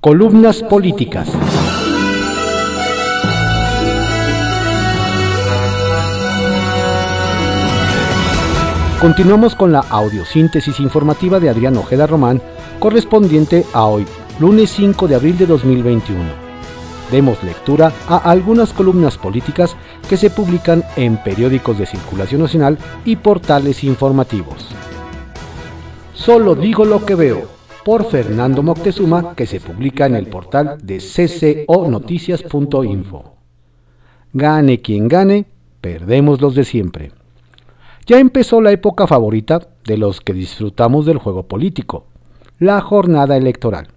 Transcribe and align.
Columnas 0.00 0.62
políticas. 0.62 1.28
Continuamos 9.00 9.56
con 9.56 9.72
la 9.72 9.80
audiosíntesis 9.80 10.78
informativa 10.78 11.40
de 11.40 11.48
Adrián 11.48 11.76
Ojeda 11.76 12.06
Román, 12.06 12.40
correspondiente 12.78 13.66
a 13.72 13.86
hoy, 13.86 14.06
lunes 14.38 14.70
5 14.70 15.08
de 15.08 15.16
abril 15.16 15.36
de 15.36 15.46
2021. 15.46 16.22
Demos 17.10 17.42
lectura 17.42 17.92
a 18.06 18.18
algunas 18.18 18.72
columnas 18.72 19.18
políticas 19.18 19.74
que 20.08 20.16
se 20.16 20.30
publican 20.30 20.84
en 20.94 21.20
periódicos 21.24 21.76
de 21.76 21.86
circulación 21.86 22.42
nacional 22.42 22.78
y 23.04 23.16
portales 23.16 23.82
informativos. 23.82 24.68
Solo 26.14 26.54
digo 26.54 26.84
lo 26.84 27.04
que 27.04 27.16
veo 27.16 27.57
por 27.88 28.04
Fernando 28.04 28.62
Moctezuma 28.62 29.34
que 29.34 29.46
se 29.46 29.60
publica 29.60 30.04
en 30.04 30.14
el 30.14 30.26
portal 30.26 30.76
de 30.82 30.98
cconoticias.info. 31.66 33.32
Gane 34.34 34.82
quien 34.82 35.08
gane, 35.08 35.46
perdemos 35.80 36.42
los 36.42 36.54
de 36.54 36.64
siempre. 36.64 37.12
Ya 38.04 38.18
empezó 38.18 38.60
la 38.60 38.72
época 38.72 39.06
favorita 39.06 39.68
de 39.86 39.96
los 39.96 40.20
que 40.20 40.34
disfrutamos 40.34 41.06
del 41.06 41.16
juego 41.16 41.44
político, 41.44 42.04
la 42.58 42.78
jornada 42.82 43.38
electoral. 43.38 43.88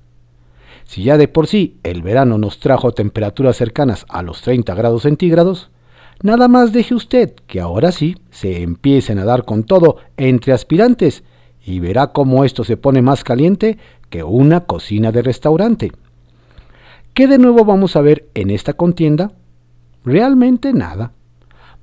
Si 0.85 1.03
ya 1.03 1.17
de 1.17 1.27
por 1.27 1.47
sí 1.47 1.75
el 1.83 2.02
verano 2.02 2.38
nos 2.38 2.61
trajo 2.61 2.94
temperaturas 2.94 3.58
cercanas 3.58 4.05
a 4.08 4.21
los 4.21 4.41
30 4.41 4.73
grados 4.73 5.02
centígrados, 5.02 5.69
nada 6.23 6.47
más 6.47 6.71
deje 6.71 6.95
usted 6.95 7.33
que 7.45 7.59
ahora 7.59 7.91
sí 7.91 8.16
se 8.30 8.61
empiecen 8.61 9.19
a 9.19 9.25
dar 9.25 9.44
con 9.44 9.66
todo 9.66 9.97
entre 10.16 10.53
aspirantes 10.53 11.25
y 11.63 11.79
verá 11.79 12.07
cómo 12.07 12.43
esto 12.43 12.63
se 12.63 12.77
pone 12.77 13.01
más 13.01 13.23
caliente 13.23 13.77
que 14.09 14.23
una 14.23 14.61
cocina 14.61 15.11
de 15.11 15.21
restaurante. 15.21 15.91
¿Qué 17.13 17.27
de 17.27 17.38
nuevo 17.38 17.65
vamos 17.65 17.95
a 17.95 18.02
ver 18.02 18.27
en 18.33 18.49
esta 18.49 18.73
contienda? 18.73 19.31
Realmente 20.03 20.73
nada. 20.73 21.11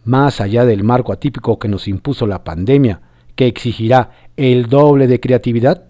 Más 0.04 0.40
allá 0.40 0.64
del 0.64 0.84
marco 0.84 1.12
atípico 1.12 1.58
que 1.58 1.68
nos 1.68 1.86
impuso 1.86 2.26
la 2.26 2.44
pandemia, 2.44 3.00
que 3.34 3.46
exigirá 3.46 4.10
el 4.36 4.66
doble 4.66 5.06
de 5.06 5.20
creatividad, 5.20 5.84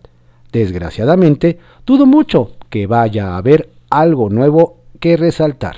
desgraciadamente, 0.53 1.59
dudo 1.87 2.05
mucho 2.05 2.53
que 2.69 2.87
vaya 2.87 3.31
a 3.31 3.37
haber 3.37 3.71
algo 3.91 4.29
nuevo 4.29 4.83
que 5.01 5.17
resaltar. 5.17 5.77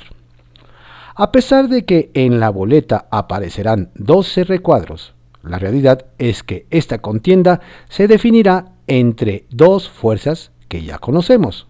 A 1.14 1.32
pesar 1.32 1.68
de 1.68 1.84
que 1.84 2.10
en 2.14 2.40
la 2.40 2.50
boleta 2.50 3.06
aparecerán 3.10 3.90
12 3.94 4.44
recuadros, 4.44 5.14
la 5.42 5.58
realidad 5.58 6.06
es 6.19 6.42
que 6.42 6.66
esta 6.70 6.98
contienda 6.98 7.60
se 7.88 8.08
definirá 8.08 8.72
entre 8.86 9.47
dos 9.50 9.88
fuerzas 9.88 10.52
que 10.69 10.82
ya 10.82 10.98
conocemos. 10.98 11.69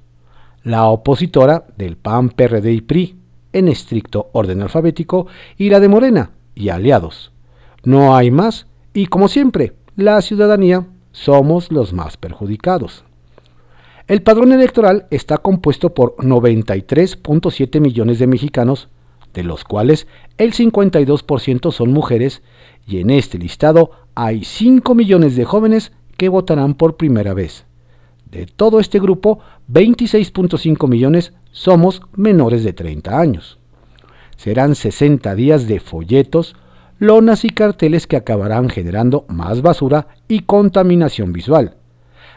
La 0.62 0.86
opositora 0.86 1.66
del 1.76 1.96
PAN, 1.96 2.30
PRD 2.30 2.72
y 2.72 2.80
PRI, 2.80 3.16
en 3.52 3.68
estricto 3.68 4.30
orden 4.32 4.62
alfabético, 4.62 5.26
y 5.56 5.70
la 5.70 5.80
de 5.80 5.88
Morena 5.88 6.30
y 6.54 6.68
aliados. 6.68 7.32
No 7.84 8.16
hay 8.16 8.30
más 8.30 8.66
y 8.92 9.06
como 9.06 9.28
siempre, 9.28 9.74
la 9.96 10.20
ciudadanía 10.20 10.86
somos 11.12 11.70
los 11.70 11.92
más 11.92 12.16
perjudicados. 12.16 13.04
El 14.08 14.22
padrón 14.22 14.52
electoral 14.52 15.06
está 15.10 15.38
compuesto 15.38 15.94
por 15.94 16.16
93.7 16.16 17.80
millones 17.80 18.18
de 18.18 18.26
mexicanos, 18.26 18.88
de 19.34 19.44
los 19.44 19.64
cuales 19.64 20.06
el 20.38 20.52
52% 20.52 21.72
son 21.72 21.92
mujeres 21.92 22.42
y 22.86 22.98
en 22.98 23.10
este 23.10 23.38
listado 23.38 23.92
hay 24.14 24.44
5 24.44 24.94
millones 24.94 25.36
de 25.36 25.44
jóvenes 25.44 25.92
que 26.16 26.28
votarán 26.28 26.74
por 26.74 26.96
primera 26.96 27.34
vez. 27.34 27.64
De 28.30 28.46
todo 28.46 28.78
este 28.80 29.00
grupo, 29.00 29.40
26.5 29.72 30.88
millones 30.88 31.32
somos 31.50 32.02
menores 32.14 32.62
de 32.62 32.72
30 32.72 33.18
años. 33.18 33.58
Serán 34.36 34.74
60 34.74 35.34
días 35.34 35.66
de 35.66 35.80
folletos, 35.80 36.56
lonas 36.98 37.44
y 37.44 37.50
carteles 37.50 38.06
que 38.06 38.16
acabarán 38.16 38.68
generando 38.68 39.24
más 39.28 39.62
basura 39.62 40.08
y 40.28 40.40
contaminación 40.40 41.32
visual. 41.32 41.76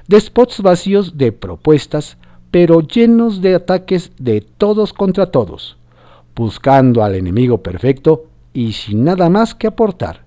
De 0.07 0.19
spots 0.19 0.62
vacíos 0.62 1.18
de 1.18 1.31
propuestas, 1.31 2.18
pero 2.50 2.81
llenos 2.81 3.41
de 3.41 3.56
ataques 3.56 4.12
de 4.18 4.41
todos 4.41 4.94
contra 4.94 5.31
todos, 5.31 5.78
buscando 6.35 7.03
al 7.03 7.16
enemigo 7.16 7.61
perfecto 7.61 8.25
y 8.53 8.73
sin 8.73 9.03
nada 9.03 9.29
más 9.29 9.55
que 9.55 9.67
aportar 9.67 10.23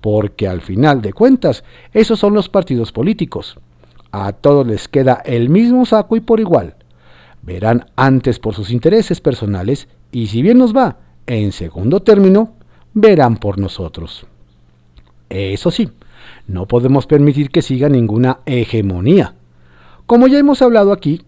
porque 0.00 0.48
al 0.48 0.60
final 0.60 1.02
de 1.02 1.12
cuentas, 1.12 1.64
esos 1.92 2.18
son 2.18 2.34
los 2.34 2.48
partidos 2.48 2.92
políticos. 2.92 3.58
A 4.12 4.32
todos 4.32 4.66
les 4.66 4.88
queda 4.88 5.22
el 5.24 5.50
mismo 5.50 5.84
saco 5.86 6.16
y 6.16 6.20
por 6.20 6.40
igual. 6.40 6.76
Verán 7.42 7.86
antes 7.96 8.38
por 8.38 8.54
sus 8.54 8.70
intereses 8.70 9.20
personales 9.20 9.88
y 10.12 10.28
si 10.28 10.42
bien 10.42 10.58
nos 10.58 10.74
va, 10.74 10.98
en 11.26 11.52
segundo 11.52 12.00
término, 12.00 12.54
verán 12.94 13.36
por 13.36 13.58
nosotros. 13.58 14.26
Eso 15.28 15.70
sí, 15.70 15.90
no 16.46 16.66
podemos 16.66 17.06
permitir 17.06 17.50
que 17.50 17.62
siga 17.62 17.88
ninguna 17.88 18.38
hegemonía. 18.46 19.34
Como 20.06 20.26
ya 20.26 20.38
hemos 20.38 20.62
hablado 20.62 20.92
aquí, 20.92 21.22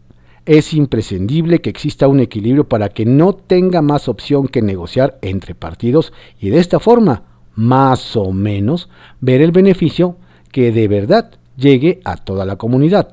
es 0.46 0.74
imprescindible 0.74 1.60
que 1.60 1.70
exista 1.70 2.08
un 2.08 2.20
equilibrio 2.20 2.68
para 2.68 2.88
que 2.88 3.04
no 3.04 3.34
tenga 3.34 3.82
más 3.82 4.08
opción 4.08 4.48
que 4.48 4.62
negociar 4.62 5.18
entre 5.22 5.54
partidos 5.54 6.12
y 6.40 6.50
de 6.50 6.58
esta 6.58 6.80
forma 6.80 7.24
más 7.54 8.16
o 8.16 8.32
menos 8.32 8.88
ver 9.20 9.42
el 9.42 9.52
beneficio 9.52 10.16
que 10.50 10.72
de 10.72 10.88
verdad 10.88 11.32
llegue 11.56 12.00
a 12.04 12.16
toda 12.16 12.44
la 12.44 12.56
comunidad. 12.56 13.10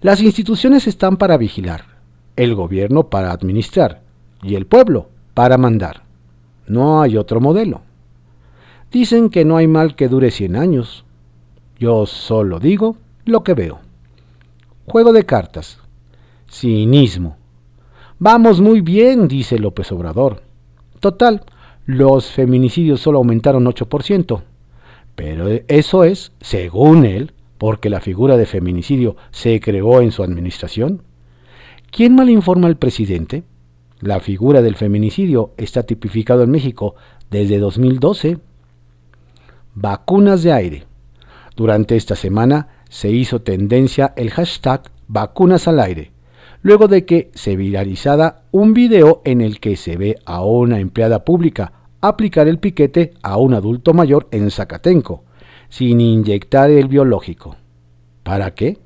Las 0.00 0.22
instituciones 0.22 0.86
están 0.86 1.16
para 1.16 1.36
vigilar, 1.36 1.84
el 2.36 2.54
gobierno 2.54 3.08
para 3.08 3.32
administrar 3.32 4.02
y 4.42 4.54
el 4.54 4.66
pueblo 4.66 5.08
para 5.34 5.58
mandar. 5.58 6.02
No 6.66 7.02
hay 7.02 7.16
otro 7.16 7.40
modelo. 7.40 7.82
Dicen 8.92 9.30
que 9.30 9.44
no 9.44 9.56
hay 9.56 9.66
mal 9.66 9.96
que 9.96 10.08
dure 10.08 10.30
100 10.30 10.56
años. 10.56 11.04
Yo 11.78 12.06
solo 12.06 12.60
digo 12.60 12.96
lo 13.24 13.42
que 13.42 13.54
veo. 13.54 13.80
Juego 14.86 15.12
de 15.12 15.24
cartas. 15.24 15.78
Cinismo. 16.50 17.36
Vamos 18.18 18.60
muy 18.60 18.80
bien, 18.80 19.28
dice 19.28 19.58
López 19.58 19.92
Obrador. 19.92 20.42
Total, 21.00 21.44
los 21.84 22.30
feminicidios 22.30 23.00
solo 23.00 23.18
aumentaron 23.18 23.64
8%. 23.64 24.42
Pero 25.14 25.48
eso 25.68 26.04
es, 26.04 26.32
según 26.40 27.04
él, 27.04 27.32
porque 27.58 27.90
la 27.90 28.00
figura 28.00 28.36
de 28.36 28.46
feminicidio 28.46 29.16
se 29.30 29.60
creó 29.60 30.00
en 30.00 30.12
su 30.12 30.22
administración. 30.22 31.02
¿Quién 31.90 32.14
mal 32.14 32.28
informa 32.28 32.66
al 32.68 32.76
presidente? 32.76 33.44
La 34.00 34.20
figura 34.20 34.60
del 34.60 34.76
feminicidio 34.76 35.52
está 35.56 35.84
tipificado 35.84 36.42
en 36.42 36.50
México 36.50 36.94
desde 37.30 37.58
2012. 37.58 38.38
Vacunas 39.74 40.42
de 40.42 40.52
aire. 40.52 40.84
Durante 41.56 41.96
esta 41.96 42.14
semana 42.14 42.68
se 42.90 43.10
hizo 43.10 43.40
tendencia 43.40 44.12
el 44.16 44.30
hashtag 44.30 44.82
vacunas 45.08 45.66
al 45.68 45.80
aire, 45.80 46.12
luego 46.62 46.88
de 46.88 47.04
que 47.04 47.30
se 47.34 47.56
viralizara 47.56 48.42
un 48.50 48.74
video 48.74 49.22
en 49.24 49.40
el 49.40 49.60
que 49.60 49.76
se 49.76 49.96
ve 49.96 50.18
a 50.24 50.44
una 50.44 50.80
empleada 50.80 51.24
pública 51.24 51.72
aplicar 52.00 52.48
el 52.48 52.58
piquete 52.58 53.14
a 53.22 53.36
un 53.36 53.54
adulto 53.54 53.94
mayor 53.94 54.28
en 54.30 54.50
Zacatenco, 54.50 55.24
sin 55.68 56.00
inyectar 56.00 56.70
el 56.70 56.88
biológico. 56.88 57.56
¿Para 58.22 58.54
qué? 58.54 58.78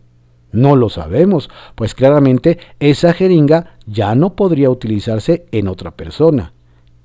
No 0.52 0.74
lo 0.74 0.88
sabemos, 0.88 1.48
pues 1.74 1.94
claramente 1.94 2.58
esa 2.80 3.12
jeringa 3.12 3.76
ya 3.86 4.14
no 4.14 4.34
podría 4.34 4.70
utilizarse 4.70 5.46
en 5.52 5.68
otra 5.68 5.92
persona. 5.92 6.52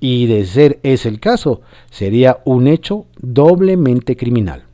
Y 0.00 0.26
de 0.26 0.44
ser 0.44 0.78
ese 0.82 1.08
el 1.08 1.20
caso, 1.20 1.62
sería 1.90 2.38
un 2.44 2.66
hecho 2.66 3.06
doblemente 3.18 4.16
criminal. 4.16 4.64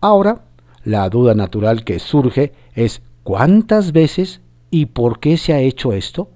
Ahora, 0.00 0.44
la 0.84 1.08
duda 1.08 1.34
natural 1.34 1.84
que 1.84 1.98
surge 1.98 2.52
es 2.74 3.02
¿cuántas 3.22 3.92
veces 3.92 4.40
y 4.74 4.86
por 4.86 5.20
qué 5.20 5.36
se 5.36 5.52
ha 5.52 5.60
hecho 5.60 5.92
esto? 5.92 6.30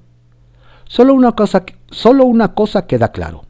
Solo 0.86 1.14
una 1.14 1.32
cosa, 1.32 1.64
solo 1.90 2.24
una 2.24 2.54
cosa 2.54 2.86
queda 2.86 3.12
claro 3.12 3.48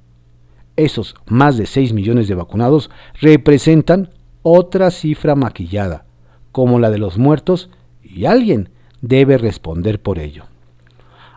esos 0.78 1.16
más 1.26 1.58
de 1.58 1.66
6 1.66 1.92
millones 1.92 2.28
de 2.28 2.34
vacunados 2.34 2.88
representan 3.20 4.10
otra 4.42 4.90
cifra 4.90 5.34
maquillada, 5.34 6.06
como 6.52 6.78
la 6.78 6.90
de 6.90 6.98
los 6.98 7.18
muertos, 7.18 7.68
y 8.02 8.24
alguien 8.24 8.70
debe 9.02 9.36
responder 9.38 10.00
por 10.00 10.18
ello. 10.18 10.44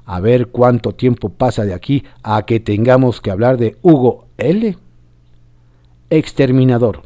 A 0.06 0.20
ver 0.20 0.48
cuánto 0.48 0.94
tiempo 0.94 1.30
pasa 1.30 1.66
de 1.66 1.74
aquí 1.74 2.04
a 2.24 2.46
que 2.46 2.60
tengamos 2.60 3.20
que 3.20 3.32
hablar 3.32 3.58
de 3.58 3.78
Hugo 3.82 4.28
L. 4.38 4.78
Exterminador. 6.10 7.02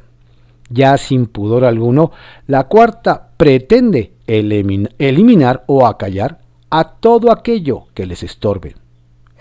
Ya 0.70 0.98
sin 0.98 1.28
pudor 1.28 1.64
alguno, 1.64 2.12
la 2.48 2.66
cuarta 2.66 3.31
pretende 3.38 4.14
eliminar 4.27 5.63
o 5.68 5.86
acallar 5.86 6.39
a 6.69 6.95
todo 6.95 7.31
aquello 7.31 7.86
que 7.94 8.06
les 8.06 8.24
estorbe. 8.24 8.75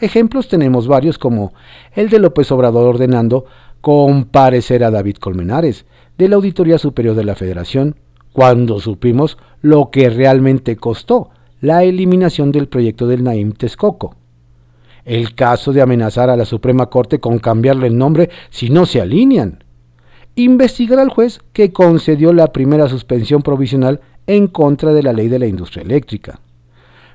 Ejemplos 0.00 0.48
tenemos 0.48 0.88
varios 0.88 1.18
como 1.18 1.52
el 1.94 2.10
de 2.10 2.18
López 2.18 2.50
Obrador 2.52 2.86
ordenando 2.86 3.46
comparecer 3.80 4.84
a 4.84 4.90
David 4.90 5.16
Colmenares 5.16 5.84
de 6.18 6.28
la 6.28 6.36
Auditoría 6.36 6.78
Superior 6.78 7.14
de 7.14 7.24
la 7.24 7.34
Federación 7.34 7.96
cuando 8.32 8.80
supimos 8.80 9.38
lo 9.62 9.90
que 9.90 10.10
realmente 10.10 10.76
costó 10.76 11.30
la 11.60 11.84
eliminación 11.84 12.52
del 12.52 12.68
proyecto 12.68 13.06
del 13.06 13.24
Naim 13.24 13.52
Texcoco. 13.52 14.16
El 15.04 15.34
caso 15.34 15.72
de 15.72 15.82
amenazar 15.82 16.30
a 16.30 16.36
la 16.36 16.44
Suprema 16.44 16.86
Corte 16.86 17.20
con 17.20 17.38
cambiarle 17.38 17.86
el 17.86 17.96
nombre 17.96 18.30
si 18.50 18.70
no 18.70 18.86
se 18.86 19.00
alinean. 19.00 19.64
Investigar 20.34 20.98
al 20.98 21.10
juez 21.10 21.40
que 21.52 21.72
concedió 21.72 22.32
la 22.32 22.52
primera 22.52 22.88
suspensión 22.88 23.42
provisional 23.42 24.00
en 24.26 24.46
contra 24.48 24.92
de 24.92 25.02
la 25.02 25.12
ley 25.12 25.28
de 25.28 25.38
la 25.38 25.46
industria 25.46 25.82
eléctrica. 25.82 26.40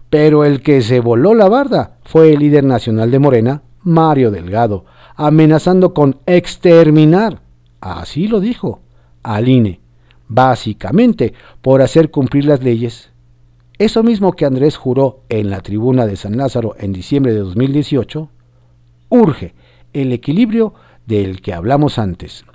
Pero 0.09 0.43
el 0.43 0.61
que 0.61 0.81
se 0.81 0.99
voló 0.99 1.33
la 1.33 1.49
barda 1.49 1.97
fue 2.03 2.33
el 2.33 2.39
líder 2.39 2.63
nacional 2.63 3.11
de 3.11 3.19
Morena, 3.19 3.61
Mario 3.83 4.31
Delgado, 4.31 4.85
amenazando 5.15 5.93
con 5.93 6.17
exterminar, 6.25 7.41
así 7.81 8.27
lo 8.27 8.39
dijo, 8.39 8.81
al 9.23 9.47
INE, 9.47 9.79
básicamente 10.27 11.33
por 11.61 11.81
hacer 11.81 12.09
cumplir 12.09 12.45
las 12.45 12.63
leyes. 12.63 13.09
Eso 13.77 14.03
mismo 14.03 14.33
que 14.33 14.45
Andrés 14.45 14.77
juró 14.77 15.21
en 15.29 15.49
la 15.49 15.61
tribuna 15.61 16.05
de 16.05 16.15
San 16.15 16.37
Lázaro 16.37 16.75
en 16.79 16.91
diciembre 16.91 17.33
de 17.33 17.39
2018, 17.39 18.29
urge 19.09 19.53
el 19.93 20.11
equilibrio 20.11 20.73
del 21.05 21.41
que 21.41 21.53
hablamos 21.53 21.97
antes. 21.97 22.45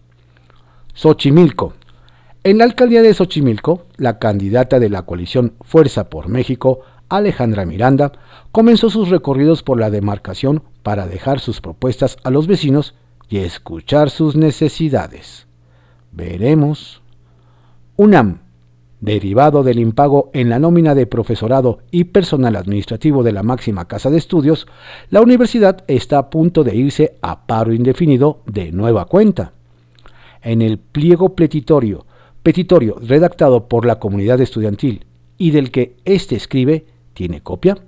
Xochimilco. 0.95 1.75
En 2.47 2.59
la 2.59 2.65
alcaldía 2.65 3.01
de 3.01 3.15
Xochimilco, 3.15 3.87
la 3.97 4.19
candidata 4.19 4.79
de 4.79 4.91
la 4.91 5.07
coalición 5.07 5.55
Fuerza 5.63 6.11
por 6.11 6.29
México, 6.29 6.81
Alejandra 7.09 7.65
Miranda, 7.65 8.13
comenzó 8.53 8.91
sus 8.91 9.09
recorridos 9.09 9.63
por 9.63 9.81
la 9.81 9.89
demarcación 9.89 10.63
para 10.83 11.07
dejar 11.07 11.41
sus 11.41 11.63
propuestas 11.63 12.19
a 12.23 12.29
los 12.29 12.47
vecinos 12.47 12.95
y 13.31 13.39
escuchar 13.39 14.11
sus 14.11 14.37
necesidades. 14.37 15.47
Veremos. 16.13 17.01
UNAM, 17.97 18.41
derivado 19.01 19.63
del 19.63 19.79
impago 19.79 20.31
en 20.35 20.51
la 20.51 20.59
nómina 20.59 20.95
de 20.95 21.07
profesorado 21.07 21.79
y 21.91 22.05
personal 22.05 22.57
administrativo 22.57 23.23
de 23.23 23.33
la 23.33 23.43
máxima 23.43 23.89
casa 23.89 24.11
de 24.11 24.19
estudios, 24.19 24.67
la 25.09 25.23
universidad 25.23 25.83
está 25.89 26.19
a 26.19 26.29
punto 26.29 26.63
de 26.63 26.77
irse 26.77 27.17
a 27.23 27.47
paro 27.47 27.73
indefinido 27.73 28.43
de 28.45 28.71
nueva 28.71 29.07
cuenta. 29.07 29.55
En 30.43 30.61
el 30.61 30.77
pliego 30.77 31.35
petitorio, 31.35 32.05
petitorio 32.45 32.97
redactado 33.01 33.69
por 33.69 33.87
la 33.87 33.99
comunidad 33.99 34.41
estudiantil 34.41 35.07
y 35.37 35.51
del 35.51 35.73
que 35.73 35.97
éste 36.05 36.37
escribe, 36.37 36.87
¿tiene 37.15 37.41
copia? 37.41 37.79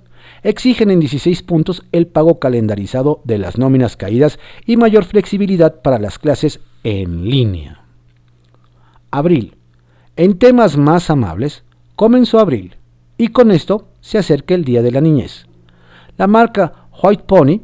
Exigen 0.43 0.91
en 0.91 0.99
16 0.99 1.43
puntos 1.43 1.85
el 1.93 2.07
pago 2.07 2.39
calendarizado 2.39 3.21
de 3.23 3.37
las 3.37 3.57
nóminas 3.57 3.95
caídas 3.95 4.39
y 4.65 4.75
mayor 4.75 5.05
flexibilidad 5.05 5.81
para 5.81 5.99
las 5.99 6.19
clases 6.19 6.59
en 6.83 7.29
línea. 7.29 7.85
Abril. 9.11 9.55
En 10.15 10.39
temas 10.39 10.75
más 10.75 11.09
amables, 11.11 11.63
comenzó 11.95 12.39
abril 12.39 12.75
y 13.17 13.27
con 13.27 13.51
esto 13.51 13.87
se 14.01 14.17
acerca 14.17 14.55
el 14.55 14.65
Día 14.65 14.81
de 14.81 14.91
la 14.91 15.01
Niñez. 15.01 15.45
La 16.17 16.25
marca 16.25 16.87
White 17.01 17.23
Pony 17.27 17.61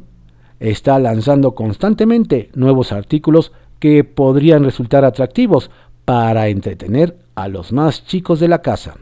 está 0.60 0.98
lanzando 1.00 1.56
constantemente 1.56 2.50
nuevos 2.54 2.92
artículos 2.92 3.50
que 3.80 4.04
podrían 4.04 4.64
resultar 4.64 5.04
atractivos 5.04 5.70
para 6.04 6.48
entretener 6.48 7.18
a 7.34 7.48
los 7.48 7.72
más 7.72 8.04
chicos 8.04 8.40
de 8.40 8.48
la 8.48 8.62
casa. 8.62 8.96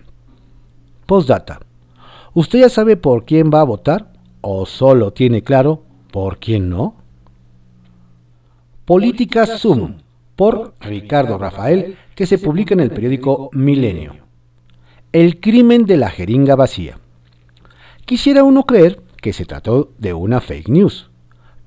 Postdata. 1.07 1.61
¿Usted 2.35 2.61
ya 2.61 2.69
sabe 2.69 2.97
por 2.97 3.25
quién 3.25 3.51
va 3.53 3.61
a 3.61 3.65
votar 3.65 4.13
o 4.41 4.67
solo 4.67 5.13
tiene 5.13 5.43
claro 5.43 5.83
por 6.11 6.39
quién 6.39 6.71
no? 6.71 6.97
Política 8.85 9.47
Zoom 9.47 9.99
por 10.37 10.75
Ricardo 10.81 11.39
Rafael, 11.39 11.97
que 12.15 12.27
se 12.27 12.39
publica 12.39 12.75
en 12.75 12.81
el 12.81 12.91
periódico 12.91 13.51
Milenio. 13.53 14.17
El 15.13 15.41
crimen 15.41 15.85
de 15.85 15.99
la 15.99 16.09
jeringa 16.09 16.57
vacía. 16.57 16.99
Quisiera 18.07 18.43
uno 18.43 18.65
creer 18.65 19.03
que 19.21 19.33
se 19.33 19.45
trató 19.45 19.93
de 19.99 20.15
una 20.15 20.41
fake 20.41 20.69
news, 20.69 21.11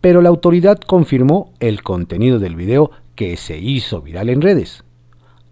pero 0.02 0.22
la 0.22 0.30
autoridad 0.30 0.80
confirmó 0.80 1.54
el 1.60 1.84
contenido 1.84 2.40
del 2.40 2.56
video 2.56 2.92
que 3.16 3.38
se 3.38 3.58
hizo 3.58 4.02
viral 4.02 4.30
en 4.30 4.42
redes. 4.42 4.85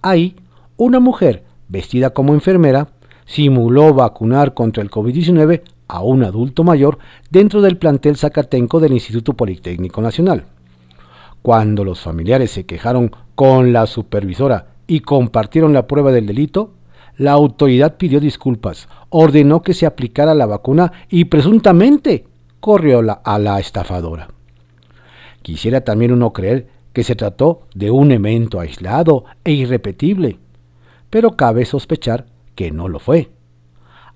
Ahí, 0.03 0.35
una 0.75 0.99
mujer 0.99 1.45
vestida 1.69 2.09
como 2.09 2.33
enfermera 2.33 2.89
simuló 3.25 3.93
vacunar 3.93 4.53
contra 4.53 4.83
el 4.83 4.91
COVID-19 4.91 5.61
a 5.87 6.01
un 6.01 6.23
adulto 6.23 6.65
mayor 6.65 6.99
dentro 7.29 7.61
del 7.61 7.77
plantel 7.77 8.17
Zacatenco 8.17 8.81
del 8.81 8.91
Instituto 8.91 9.33
Politécnico 9.33 10.01
Nacional. 10.01 10.43
Cuando 11.41 11.85
los 11.85 12.01
familiares 12.01 12.51
se 12.51 12.65
quejaron 12.65 13.11
con 13.33 13.71
la 13.71 13.87
supervisora 13.87 14.67
y 14.87 14.99
compartieron 14.99 15.71
la 15.71 15.87
prueba 15.87 16.11
del 16.11 16.27
delito, 16.27 16.71
la 17.17 17.31
autoridad 17.31 17.95
pidió 17.95 18.19
disculpas, 18.19 18.89
ordenó 19.09 19.61
que 19.61 19.73
se 19.73 19.85
aplicara 19.85 20.33
la 20.33 20.47
vacuna 20.47 20.91
y 21.09 21.25
presuntamente 21.25 22.25
corrió 22.59 23.01
a 23.23 23.39
la 23.39 23.59
estafadora. 23.59 24.27
Quisiera 25.41 25.81
también 25.81 26.11
uno 26.11 26.33
creer 26.33 26.67
que 26.93 27.03
se 27.03 27.15
trató 27.15 27.63
de 27.73 27.91
un 27.91 28.11
evento 28.11 28.59
aislado 28.59 29.25
e 29.43 29.51
irrepetible, 29.51 30.37
pero 31.09 31.35
cabe 31.35 31.65
sospechar 31.65 32.27
que 32.55 32.71
no 32.71 32.87
lo 32.87 32.99
fue. 32.99 33.31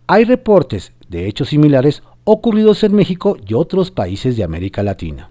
Hay 0.06 0.24
reportes 0.24 0.94
de 1.10 1.28
hechos 1.28 1.50
similares 1.50 2.04
ocurridos 2.24 2.84
en 2.84 2.94
México 2.94 3.38
y 3.46 3.54
otros 3.54 3.92
países 3.92 4.38
de 4.38 4.44
América 4.44 4.84
Latina. 4.84 5.30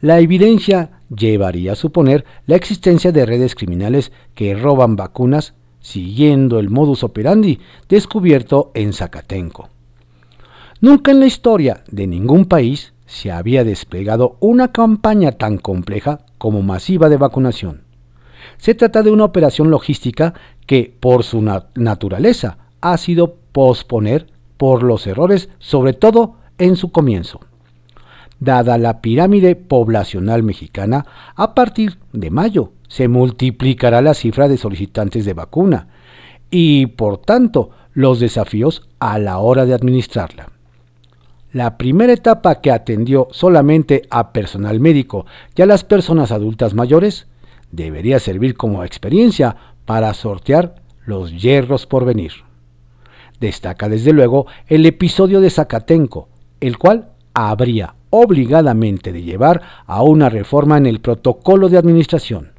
La 0.00 0.20
evidencia 0.20 1.00
llevaría 1.14 1.72
a 1.72 1.76
suponer 1.76 2.24
la 2.46 2.56
existencia 2.56 3.12
de 3.12 3.24
redes 3.24 3.54
criminales 3.54 4.12
que 4.34 4.54
roban 4.54 4.96
vacunas 4.96 5.54
siguiendo 5.80 6.58
el 6.58 6.68
modus 6.68 7.04
operandi 7.04 7.60
descubierto 7.88 8.72
en 8.74 8.92
Zacatenco. 8.92 9.68
Nunca 10.80 11.12
en 11.12 11.20
la 11.20 11.26
historia 11.26 11.84
de 11.90 12.06
ningún 12.06 12.44
país 12.44 12.92
se 13.06 13.30
había 13.30 13.64
desplegado 13.64 14.36
una 14.40 14.72
campaña 14.72 15.32
tan 15.32 15.58
compleja 15.58 16.25
como 16.38 16.62
masiva 16.62 17.08
de 17.08 17.16
vacunación. 17.16 17.82
Se 18.58 18.74
trata 18.74 19.02
de 19.02 19.10
una 19.10 19.24
operación 19.24 19.70
logística 19.70 20.34
que, 20.66 20.94
por 21.00 21.24
su 21.24 21.42
naturaleza, 21.74 22.58
ha 22.80 22.96
sido 22.96 23.36
posponer 23.52 24.26
por 24.56 24.82
los 24.82 25.06
errores, 25.06 25.48
sobre 25.58 25.92
todo 25.92 26.36
en 26.58 26.76
su 26.76 26.90
comienzo. 26.90 27.40
Dada 28.38 28.78
la 28.78 29.00
pirámide 29.00 29.56
poblacional 29.56 30.42
mexicana, 30.42 31.06
a 31.34 31.54
partir 31.54 31.98
de 32.12 32.30
mayo 32.30 32.72
se 32.88 33.08
multiplicará 33.08 34.02
la 34.02 34.14
cifra 34.14 34.48
de 34.48 34.58
solicitantes 34.58 35.24
de 35.24 35.34
vacuna 35.34 35.88
y, 36.50 36.86
por 36.86 37.18
tanto, 37.18 37.70
los 37.92 38.20
desafíos 38.20 38.88
a 38.98 39.18
la 39.18 39.38
hora 39.38 39.64
de 39.64 39.74
administrarla. 39.74 40.50
La 41.56 41.78
primera 41.78 42.12
etapa 42.12 42.60
que 42.60 42.70
atendió 42.70 43.28
solamente 43.30 44.02
a 44.10 44.34
personal 44.34 44.78
médico 44.78 45.24
y 45.54 45.62
a 45.62 45.66
las 45.66 45.84
personas 45.84 46.30
adultas 46.30 46.74
mayores 46.74 47.28
debería 47.72 48.18
servir 48.18 48.58
como 48.58 48.84
experiencia 48.84 49.56
para 49.86 50.12
sortear 50.12 50.74
los 51.06 51.40
hierros 51.40 51.86
por 51.86 52.04
venir. 52.04 52.32
Destaca 53.40 53.88
desde 53.88 54.12
luego 54.12 54.46
el 54.66 54.84
episodio 54.84 55.40
de 55.40 55.48
Zacatenco, 55.48 56.28
el 56.60 56.76
cual 56.76 57.12
habría 57.32 57.94
obligadamente 58.10 59.10
de 59.10 59.22
llevar 59.22 59.62
a 59.86 60.02
una 60.02 60.28
reforma 60.28 60.76
en 60.76 60.84
el 60.84 61.00
protocolo 61.00 61.70
de 61.70 61.78
administración. 61.78 62.50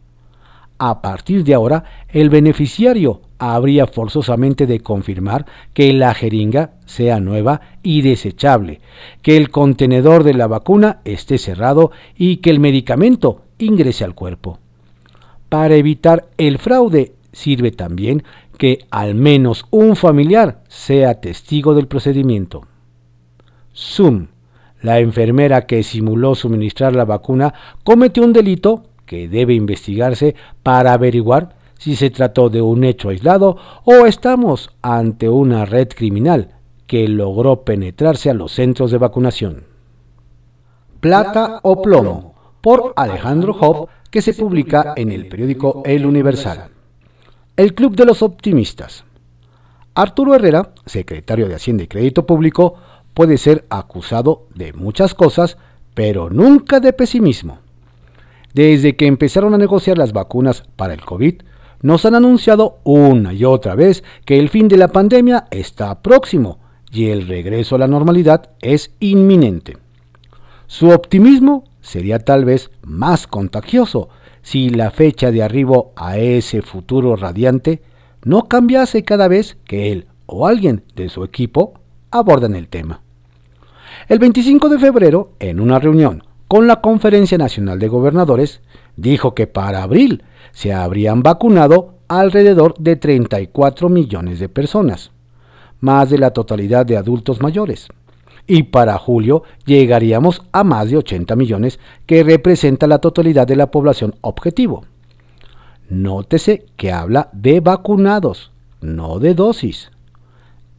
A 0.79 1.01
partir 1.01 1.43
de 1.43 1.53
ahora, 1.53 1.83
el 2.09 2.29
beneficiario 2.29 3.21
habría 3.39 3.87
forzosamente 3.87 4.67
de 4.67 4.79
confirmar 4.79 5.45
que 5.73 5.91
la 5.93 6.13
jeringa 6.13 6.71
sea 6.85 7.19
nueva 7.19 7.61
y 7.83 8.01
desechable, 8.01 8.81
que 9.21 9.37
el 9.37 9.49
contenedor 9.49 10.23
de 10.23 10.33
la 10.33 10.47
vacuna 10.47 10.99
esté 11.03 11.37
cerrado 11.37 11.91
y 12.15 12.37
que 12.37 12.49
el 12.49 12.59
medicamento 12.59 13.41
ingrese 13.57 14.03
al 14.03 14.15
cuerpo. 14.15 14.59
Para 15.49 15.75
evitar 15.75 16.27
el 16.37 16.57
fraude 16.57 17.13
sirve 17.31 17.71
también 17.71 18.23
que 18.57 18.79
al 18.89 19.15
menos 19.15 19.65
un 19.69 19.95
familiar 19.95 20.61
sea 20.67 21.21
testigo 21.21 21.73
del 21.73 21.87
procedimiento. 21.87 22.65
Zoom, 23.75 24.27
la 24.81 24.99
enfermera 24.99 25.65
que 25.65 25.83
simuló 25.83 26.35
suministrar 26.35 26.95
la 26.95 27.05
vacuna, 27.05 27.53
cometió 27.83 28.23
un 28.23 28.33
delito 28.33 28.86
que 29.07 29.27
debe 29.27 29.55
investigarse 29.55 30.35
para 30.61 30.93
averiguar 30.93 31.55
si 31.79 31.95
se 31.95 32.11
trató 32.11 32.49
de 32.49 32.61
un 32.61 32.83
hecho 32.83 33.09
aislado 33.09 33.57
o 33.83 34.05
estamos 34.05 34.69
ante 34.83 35.29
una 35.29 35.65
red 35.65 35.87
criminal 35.89 36.55
que 36.85 37.07
logró 37.07 37.63
penetrarse 37.63 38.29
a 38.29 38.33
los 38.33 38.51
centros 38.51 38.91
de 38.91 38.97
vacunación. 38.97 39.63
Plata 40.99 41.59
o 41.63 41.81
plomo, 41.81 42.35
por 42.61 42.93
Alejandro 42.95 43.53
Job, 43.53 43.87
que 44.09 44.21
se 44.21 44.33
publica 44.33 44.93
en 44.95 45.11
el 45.11 45.27
periódico 45.27 45.83
El 45.85 46.05
Universal. 46.05 46.69
El 47.55 47.73
Club 47.73 47.95
de 47.95 48.05
los 48.05 48.21
Optimistas. 48.21 49.03
Arturo 49.93 50.35
Herrera, 50.35 50.73
secretario 50.85 51.47
de 51.47 51.55
Hacienda 51.55 51.83
y 51.83 51.87
Crédito 51.87 52.25
Público, 52.25 52.75
puede 53.13 53.37
ser 53.37 53.65
acusado 53.69 54.47
de 54.53 54.73
muchas 54.73 55.13
cosas, 55.13 55.57
pero 55.93 56.29
nunca 56.29 56.79
de 56.79 56.93
pesimismo. 56.93 57.59
Desde 58.53 58.95
que 58.95 59.07
empezaron 59.07 59.53
a 59.53 59.57
negociar 59.57 59.97
las 59.97 60.13
vacunas 60.13 60.63
para 60.75 60.93
el 60.93 61.01
COVID, 61.01 61.41
nos 61.81 62.05
han 62.05 62.15
anunciado 62.15 62.79
una 62.83 63.33
y 63.33 63.45
otra 63.45 63.75
vez 63.75 64.03
que 64.25 64.39
el 64.39 64.49
fin 64.49 64.67
de 64.67 64.77
la 64.77 64.87
pandemia 64.87 65.47
está 65.51 66.01
próximo 66.01 66.59
y 66.91 67.09
el 67.09 67.27
regreso 67.27 67.75
a 67.75 67.79
la 67.79 67.87
normalidad 67.87 68.49
es 68.61 68.91
inminente. 68.99 69.77
Su 70.65 70.89
optimismo 70.89 71.65
sería 71.81 72.19
tal 72.19 72.45
vez 72.45 72.71
más 72.81 73.27
contagioso 73.27 74.09
si 74.41 74.69
la 74.69 74.91
fecha 74.91 75.31
de 75.31 75.43
arribo 75.43 75.93
a 75.95 76.17
ese 76.17 76.61
futuro 76.61 77.15
radiante 77.15 77.81
no 78.23 78.47
cambiase 78.47 79.03
cada 79.03 79.27
vez 79.27 79.57
que 79.65 79.91
él 79.91 80.07
o 80.25 80.47
alguien 80.47 80.83
de 80.95 81.09
su 81.09 81.23
equipo 81.23 81.73
abordan 82.11 82.55
el 82.55 82.67
tema. 82.67 83.01
El 84.07 84.19
25 84.19 84.69
de 84.69 84.79
febrero, 84.79 85.33
en 85.39 85.59
una 85.59 85.79
reunión 85.79 86.23
con 86.47 86.67
la 86.67 86.81
Conferencia 86.81 87.37
Nacional 87.37 87.79
de 87.79 87.87
Gobernadores, 87.87 88.61
dijo 88.95 89.35
que 89.35 89.47
para 89.47 89.83
abril 89.83 90.23
se 90.51 90.73
habrían 90.73 91.21
vacunado 91.21 91.95
alrededor 92.07 92.73
de 92.79 92.95
34 92.95 93.89
millones 93.89 94.39
de 94.39 94.49
personas, 94.49 95.11
más 95.81 96.09
de 96.09 96.17
la 96.17 96.31
totalidad 96.31 96.85
de 96.85 96.97
adultos 96.97 97.41
mayores. 97.41 97.87
Y 98.47 98.63
para 98.63 98.97
julio 98.97 99.43
llegaríamos 99.65 100.41
a 100.53 100.63
más 100.63 100.89
de 100.89 100.97
80 100.97 101.35
millones, 101.35 101.79
que 102.05 102.23
representa 102.23 102.87
la 102.87 102.99
totalidad 102.99 103.45
de 103.45 103.57
la 103.57 103.69
población 103.69 104.15
objetivo. 104.21 104.85
Nótese 105.89 106.65
que 106.77 106.91
habla 106.91 107.29
de 107.33 107.59
vacunados, 107.59 108.51
no 108.79 109.19
de 109.19 109.33
dosis. 109.33 109.91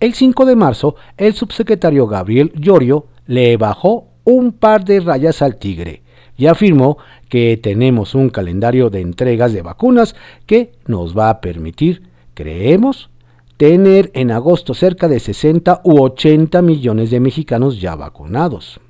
El 0.01 0.15
5 0.15 0.47
de 0.47 0.57
marzo, 0.57 0.97
el 1.17 1.35
subsecretario 1.35 2.07
Gabriel 2.07 2.53
Llorio 2.55 3.07
le 3.27 3.57
bajó 3.59 4.08
un 4.29 4.53
par 4.53 4.85
de 4.85 5.01
rayas 5.01 5.41
al 5.41 5.57
tigre 5.57 6.03
y 6.37 6.47
afirmó 6.47 6.99
que 7.31 7.59
tenemos 7.63 8.15
un 8.15 8.29
calendario 8.29 8.91
de 8.91 9.01
entregas 9.01 9.55
de 9.55 9.63
vacunas 9.63 10.15
que 10.45 10.73
nos 10.87 11.17
va 11.17 11.31
a 11.31 11.41
permitir, 11.41 12.03
creemos, 12.35 13.09
tener 13.57 14.11
en 14.15 14.31
agosto 14.31 14.75
cerca 14.75 15.09
de 15.09 15.19
60 15.19 15.81
u 15.83 16.03
80 16.03 16.61
millones 16.61 17.11
de 17.11 17.21
mexicanos 17.21 17.81
ya 17.81 17.97
vacunados. 17.97 18.81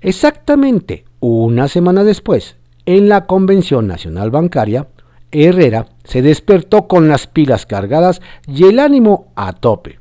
Exactamente 0.00 1.04
una 1.20 1.68
semana 1.68 2.02
después, 2.02 2.56
en 2.86 3.10
la 3.10 3.26
Convención 3.26 3.86
Nacional 3.86 4.30
Bancaria, 4.30 4.88
Herrera 5.32 5.86
se 6.02 6.22
despertó 6.22 6.88
con 6.88 7.08
las 7.08 7.26
pilas 7.26 7.66
cargadas 7.66 8.22
y 8.48 8.64
el 8.64 8.78
ánimo 8.78 9.26
a 9.36 9.52
tope 9.52 9.99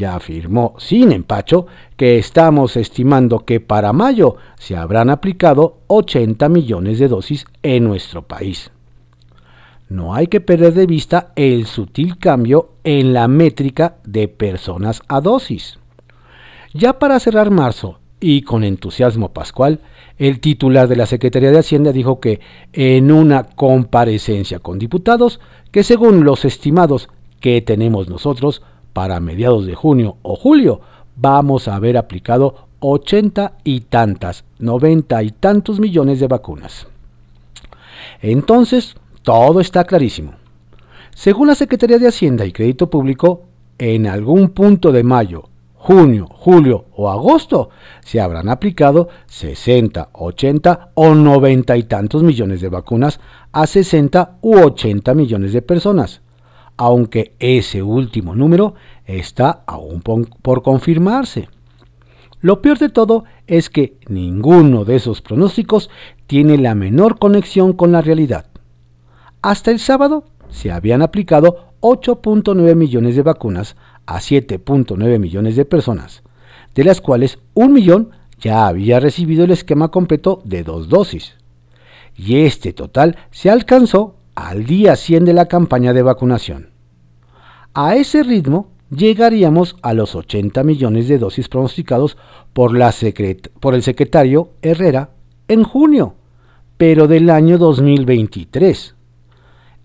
ya 0.00 0.16
afirmó 0.16 0.74
sin 0.78 1.12
empacho 1.12 1.66
que 1.96 2.18
estamos 2.18 2.76
estimando 2.76 3.44
que 3.44 3.60
para 3.60 3.92
mayo 3.92 4.36
se 4.58 4.76
habrán 4.76 5.10
aplicado 5.10 5.78
80 5.86 6.48
millones 6.48 6.98
de 6.98 7.08
dosis 7.08 7.44
en 7.62 7.84
nuestro 7.84 8.22
país. 8.22 8.72
No 9.88 10.14
hay 10.14 10.26
que 10.28 10.40
perder 10.40 10.74
de 10.74 10.86
vista 10.86 11.32
el 11.36 11.66
sutil 11.66 12.16
cambio 12.18 12.70
en 12.82 13.12
la 13.12 13.28
métrica 13.28 13.96
de 14.04 14.28
personas 14.28 15.02
a 15.08 15.20
dosis. 15.20 15.78
Ya 16.72 16.98
para 16.98 17.20
cerrar 17.20 17.50
marzo 17.50 17.98
y 18.20 18.42
con 18.42 18.64
entusiasmo 18.64 19.32
pascual, 19.32 19.80
el 20.18 20.40
titular 20.40 20.88
de 20.88 20.96
la 20.96 21.06
Secretaría 21.06 21.50
de 21.50 21.58
Hacienda 21.58 21.92
dijo 21.92 22.20
que 22.20 22.40
en 22.72 23.10
una 23.10 23.44
comparecencia 23.44 24.60
con 24.60 24.78
diputados, 24.78 25.40
que 25.72 25.82
según 25.82 26.24
los 26.24 26.44
estimados 26.44 27.08
que 27.40 27.60
tenemos 27.60 28.08
nosotros, 28.08 28.62
para 28.92 29.20
mediados 29.20 29.66
de 29.66 29.74
junio 29.74 30.16
o 30.22 30.36
julio 30.36 30.80
vamos 31.16 31.68
a 31.68 31.76
haber 31.76 31.96
aplicado 31.96 32.68
80 32.80 33.58
y 33.64 33.80
tantas, 33.80 34.44
90 34.58 35.22
y 35.22 35.30
tantos 35.30 35.80
millones 35.80 36.18
de 36.20 36.28
vacunas. 36.28 36.86
Entonces, 38.22 38.96
todo 39.22 39.60
está 39.60 39.84
clarísimo. 39.84 40.32
Según 41.14 41.48
la 41.48 41.54
Secretaría 41.54 41.98
de 41.98 42.08
Hacienda 42.08 42.46
y 42.46 42.52
Crédito 42.52 42.88
Público, 42.88 43.42
en 43.78 44.06
algún 44.06 44.50
punto 44.50 44.92
de 44.92 45.02
mayo, 45.02 45.48
junio, 45.74 46.26
julio 46.30 46.86
o 46.96 47.10
agosto 47.10 47.70
se 48.00 48.20
habrán 48.20 48.48
aplicado 48.48 49.08
60, 49.26 50.10
80 50.12 50.90
o 50.94 51.14
90 51.14 51.76
y 51.76 51.82
tantos 51.84 52.22
millones 52.22 52.60
de 52.60 52.68
vacunas 52.68 53.20
a 53.52 53.66
60 53.66 54.38
u 54.40 54.58
80 54.58 55.14
millones 55.14 55.52
de 55.52 55.62
personas 55.62 56.22
aunque 56.80 57.34
ese 57.40 57.82
último 57.82 58.34
número 58.34 58.72
está 59.04 59.64
aún 59.66 60.00
por 60.00 60.62
confirmarse. 60.62 61.50
Lo 62.40 62.62
peor 62.62 62.78
de 62.78 62.88
todo 62.88 63.24
es 63.46 63.68
que 63.68 63.98
ninguno 64.08 64.86
de 64.86 64.96
esos 64.96 65.20
pronósticos 65.20 65.90
tiene 66.26 66.56
la 66.56 66.74
menor 66.74 67.18
conexión 67.18 67.74
con 67.74 67.92
la 67.92 68.00
realidad. 68.00 68.46
Hasta 69.42 69.70
el 69.70 69.78
sábado 69.78 70.24
se 70.48 70.72
habían 70.72 71.02
aplicado 71.02 71.74
8.9 71.80 72.74
millones 72.74 73.14
de 73.14 73.22
vacunas 73.24 73.76
a 74.06 74.20
7.9 74.20 75.18
millones 75.18 75.56
de 75.56 75.66
personas, 75.66 76.22
de 76.74 76.84
las 76.84 77.02
cuales 77.02 77.40
un 77.52 77.74
millón 77.74 78.12
ya 78.40 78.66
había 78.66 79.00
recibido 79.00 79.44
el 79.44 79.50
esquema 79.50 79.90
completo 79.90 80.40
de 80.46 80.64
dos 80.64 80.88
dosis. 80.88 81.34
Y 82.16 82.36
este 82.36 82.72
total 82.72 83.18
se 83.32 83.50
alcanzó 83.50 84.14
al 84.34 84.64
día 84.64 84.96
100 84.96 85.26
de 85.26 85.34
la 85.34 85.44
campaña 85.44 85.92
de 85.92 86.00
vacunación. 86.00 86.69
A 87.74 87.94
ese 87.94 88.24
ritmo 88.24 88.66
llegaríamos 88.90 89.76
a 89.82 89.94
los 89.94 90.16
80 90.16 90.64
millones 90.64 91.06
de 91.06 91.18
dosis 91.18 91.48
pronosticados 91.48 92.16
por, 92.52 92.76
el 92.76 93.82
secretario 93.82 94.50
Herrera 94.60 95.10
en 95.46 95.62
junio, 95.62 96.14
pero 96.76 97.06
del 97.06 97.30
año 97.30 97.58
2023. 97.58 98.96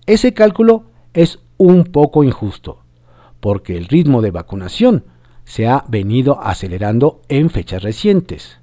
Ese 0.08 0.34
cálculo 0.34 0.86
es 1.13 1.39
un 1.58 1.84
poco 1.84 2.24
injusto, 2.24 2.80
porque 3.39 3.77
el 3.77 3.86
ritmo 3.86 4.24
de 4.24 4.32
vacunación 4.32 5.04
se 5.44 5.68
ha 5.68 5.86
venido 5.88 6.42
acelerando 6.42 7.22
en 7.30 7.51
fechas 7.51 7.84
recientes. 7.84 8.58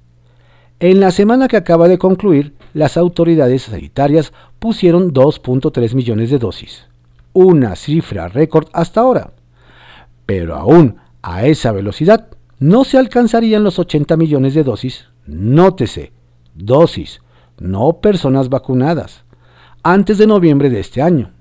En 0.81 0.99
la 0.99 1.11
semana 1.11 1.47
que 1.47 1.55
acaba 1.55 1.87
de 1.87 1.97
concluir, 1.97 2.55
las 2.73 2.97
autoridades 2.97 3.63
sanitarias 3.63 4.33
pusieron 4.59 5.13
2.3 5.13 5.93
millones 5.95 6.29
de 6.29 6.39
dosis 6.39 6.87
una 7.33 7.75
cifra 7.75 8.27
récord 8.27 8.67
hasta 8.73 9.01
ahora. 9.01 9.33
Pero 10.25 10.55
aún 10.55 10.97
a 11.21 11.45
esa 11.45 11.71
velocidad 11.71 12.29
no 12.59 12.83
se 12.83 12.97
alcanzarían 12.97 13.63
los 13.63 13.79
80 13.79 14.15
millones 14.15 14.53
de 14.53 14.63
dosis, 14.63 15.09
nótese, 15.25 16.13
dosis, 16.53 17.21
no 17.59 17.99
personas 17.99 18.49
vacunadas, 18.49 19.25
antes 19.83 20.17
de 20.17 20.27
noviembre 20.27 20.69
de 20.69 20.79
este 20.79 21.01
año, 21.01 21.31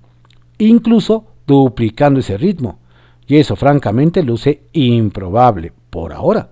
incluso 0.58 1.26
duplicando 1.46 2.20
ese 2.20 2.36
ritmo, 2.36 2.80
y 3.26 3.36
eso 3.36 3.56
francamente 3.56 4.22
luce 4.22 4.64
improbable 4.72 5.72
por 5.90 6.12
ahora. 6.12 6.50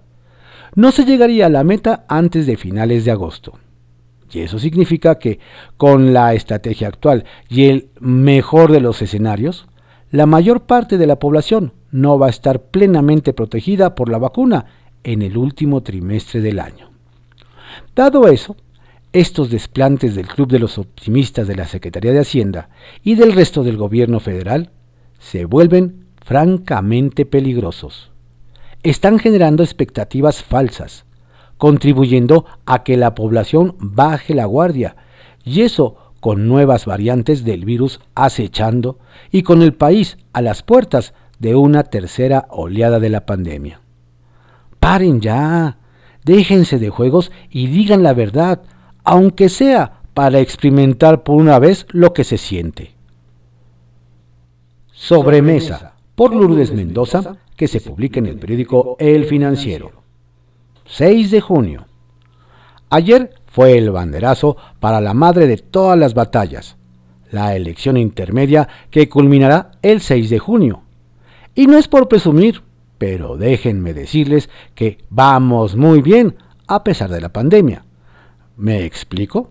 No 0.75 0.93
se 0.93 1.05
llegaría 1.05 1.47
a 1.47 1.51
la 1.51 1.65
meta 1.65 2.05
antes 2.09 2.47
de 2.47 2.57
finales 2.57 3.05
de 3.05 3.11
agosto. 3.11 3.59
Y 4.33 4.41
eso 4.41 4.59
significa 4.59 5.19
que 5.19 5.41
con 5.77 6.13
la 6.13 6.35
estrategia 6.35 6.89
actual 6.89 7.25
y 7.49 7.65
el 7.67 7.91
mejor 8.01 8.71
de 8.71 8.81
los 8.81 9.03
escenarios, 9.03 9.67
la 10.11 10.27
mayor 10.27 10.63
parte 10.63 10.99
de 10.99 11.07
la 11.07 11.19
población 11.19 11.73
no 11.91 12.19
va 12.19 12.27
a 12.27 12.31
estar 12.31 12.63
plenamente 12.63 13.33
protegida 13.33 13.95
por 13.95 14.09
la 14.09 14.19
vacuna 14.19 14.67
en 15.05 15.23
el 15.23 15.37
último 15.37 15.83
trimestre 15.83 16.41
del 16.41 16.61
año. 16.61 16.91
Dado 17.95 18.29
eso, 18.29 18.57
estos 19.13 19.51
desplantes 19.51 20.15
del 20.15 20.29
Club 20.29 20.49
de 20.49 20.61
los 20.61 20.79
Optimistas 20.79 21.49
de 21.49 21.57
la 21.57 21.67
Secretaría 21.67 22.13
de 22.13 22.21
Hacienda 22.21 22.69
y 23.03 23.17
del 23.17 23.33
resto 23.33 23.65
del 23.65 23.77
gobierno 23.77 24.21
federal 24.21 24.71
se 25.19 25.45
vuelven 25.45 26.07
francamente 26.25 27.27
peligrosos. 27.27 28.11
Están 28.83 29.19
generando 29.19 29.63
expectativas 29.63 30.43
falsas, 30.43 31.05
contribuyendo 31.61 32.47
a 32.65 32.83
que 32.85 32.97
la 32.97 33.15
población 33.15 33.77
baje 33.79 34.35
la 34.35 34.47
guardia, 34.47 34.97
y 35.45 35.61
eso 35.61 36.15
con 36.19 36.49
nuevas 36.49 36.87
variantes 36.87 37.45
del 37.45 37.67
virus 37.67 38.01
acechando 38.15 38.99
y 39.31 39.43
con 39.43 39.61
el 39.61 39.75
país 39.75 40.17
a 40.33 40.41
las 40.41 40.63
puertas 40.63 41.13
de 41.39 41.55
una 41.55 41.85
tercera 41.85 42.47
oleada 42.49 42.99
de 42.99 43.11
la 43.11 43.27
pandemia. 43.27 43.83
Paren 44.81 45.21
ya, 45.21 45.77
déjense 46.25 46.79
de 46.79 46.89
juegos 46.89 47.31
y 47.51 47.67
digan 47.67 48.03
la 48.03 48.15
verdad, 48.15 48.63
aunque 49.05 49.51
sea 49.51 50.01
para 50.15 50.41
experimentar 50.41 51.23
por 51.23 51.37
una 51.37 51.59
vez 51.59 51.87
lo 51.91 52.15
que 52.15 52.25
se 52.25 52.39
siente. 52.39 52.95
Sobremesa, 54.93 55.93
por 56.15 56.35
Lourdes 56.35 56.73
Mendoza, 56.73 57.37
que 57.55 57.69
se 57.69 57.83
publica 57.83 58.19
en 58.19 58.27
el 58.27 58.39
periódico 58.39 58.97
El 58.99 59.27
Financiero. 59.27 60.00
6 60.93 61.31
de 61.31 61.41
junio. 61.41 61.87
Ayer 62.91 63.31
fue 63.47 63.79
el 63.79 63.93
banderazo 63.93 64.57
para 64.81 65.01
la 65.01 65.15
madre 65.15 65.47
de 65.47 65.57
todas 65.57 65.97
las 65.97 66.15
batallas, 66.15 66.77
la 67.31 67.55
elección 67.55 67.97
intermedia 67.97 68.67
que 68.91 69.09
culminará 69.09 69.71
el 69.83 70.01
6 70.01 70.31
de 70.31 70.41
junio. 70.41 70.83
Y 71.55 71.69
no 71.69 71.79
es 71.79 71.87
por 71.87 72.09
presumir, 72.09 72.65
pero 72.99 73.37
déjenme 73.37 73.95
decirles 73.95 74.51
que 74.75 74.99
vamos 75.11 75.77
muy 75.77 76.03
bien 76.03 76.35
a 76.67 76.83
pesar 76.83 77.09
de 77.09 77.21
la 77.21 77.29
pandemia. 77.29 77.85
¿Me 78.57 78.85
explico? 78.85 79.51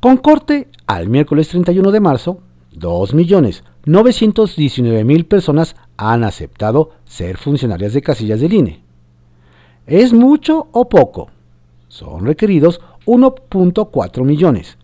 Con 0.00 0.16
corte 0.16 0.68
al 0.86 1.10
miércoles 1.10 1.48
31 1.48 1.92
de 1.92 2.00
marzo, 2.00 2.40
2.919.000 2.76 5.28
personas 5.28 5.76
han 5.98 6.24
aceptado 6.24 6.92
ser 7.04 7.36
funcionarias 7.36 7.92
de 7.92 8.00
casillas 8.00 8.40
del 8.40 8.54
INE. 8.54 8.89
¿Es 9.86 10.12
mucho 10.12 10.68
o 10.72 10.88
poco? 10.88 11.30
Son 11.88 12.24
requeridos 12.26 12.80
1.4 13.06 14.24
millones. 14.24 14.78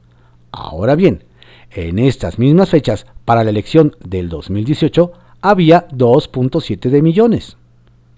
Ahora 0.50 0.94
bien, 0.94 1.24
en 1.70 1.98
estas 1.98 2.38
mismas 2.38 2.70
fechas, 2.70 3.06
para 3.24 3.44
la 3.44 3.50
elección 3.50 3.94
del 4.04 4.28
2018, 4.28 5.12
había 5.42 5.88
2.7 5.88 6.90
de 6.90 7.02
millones. 7.02 7.56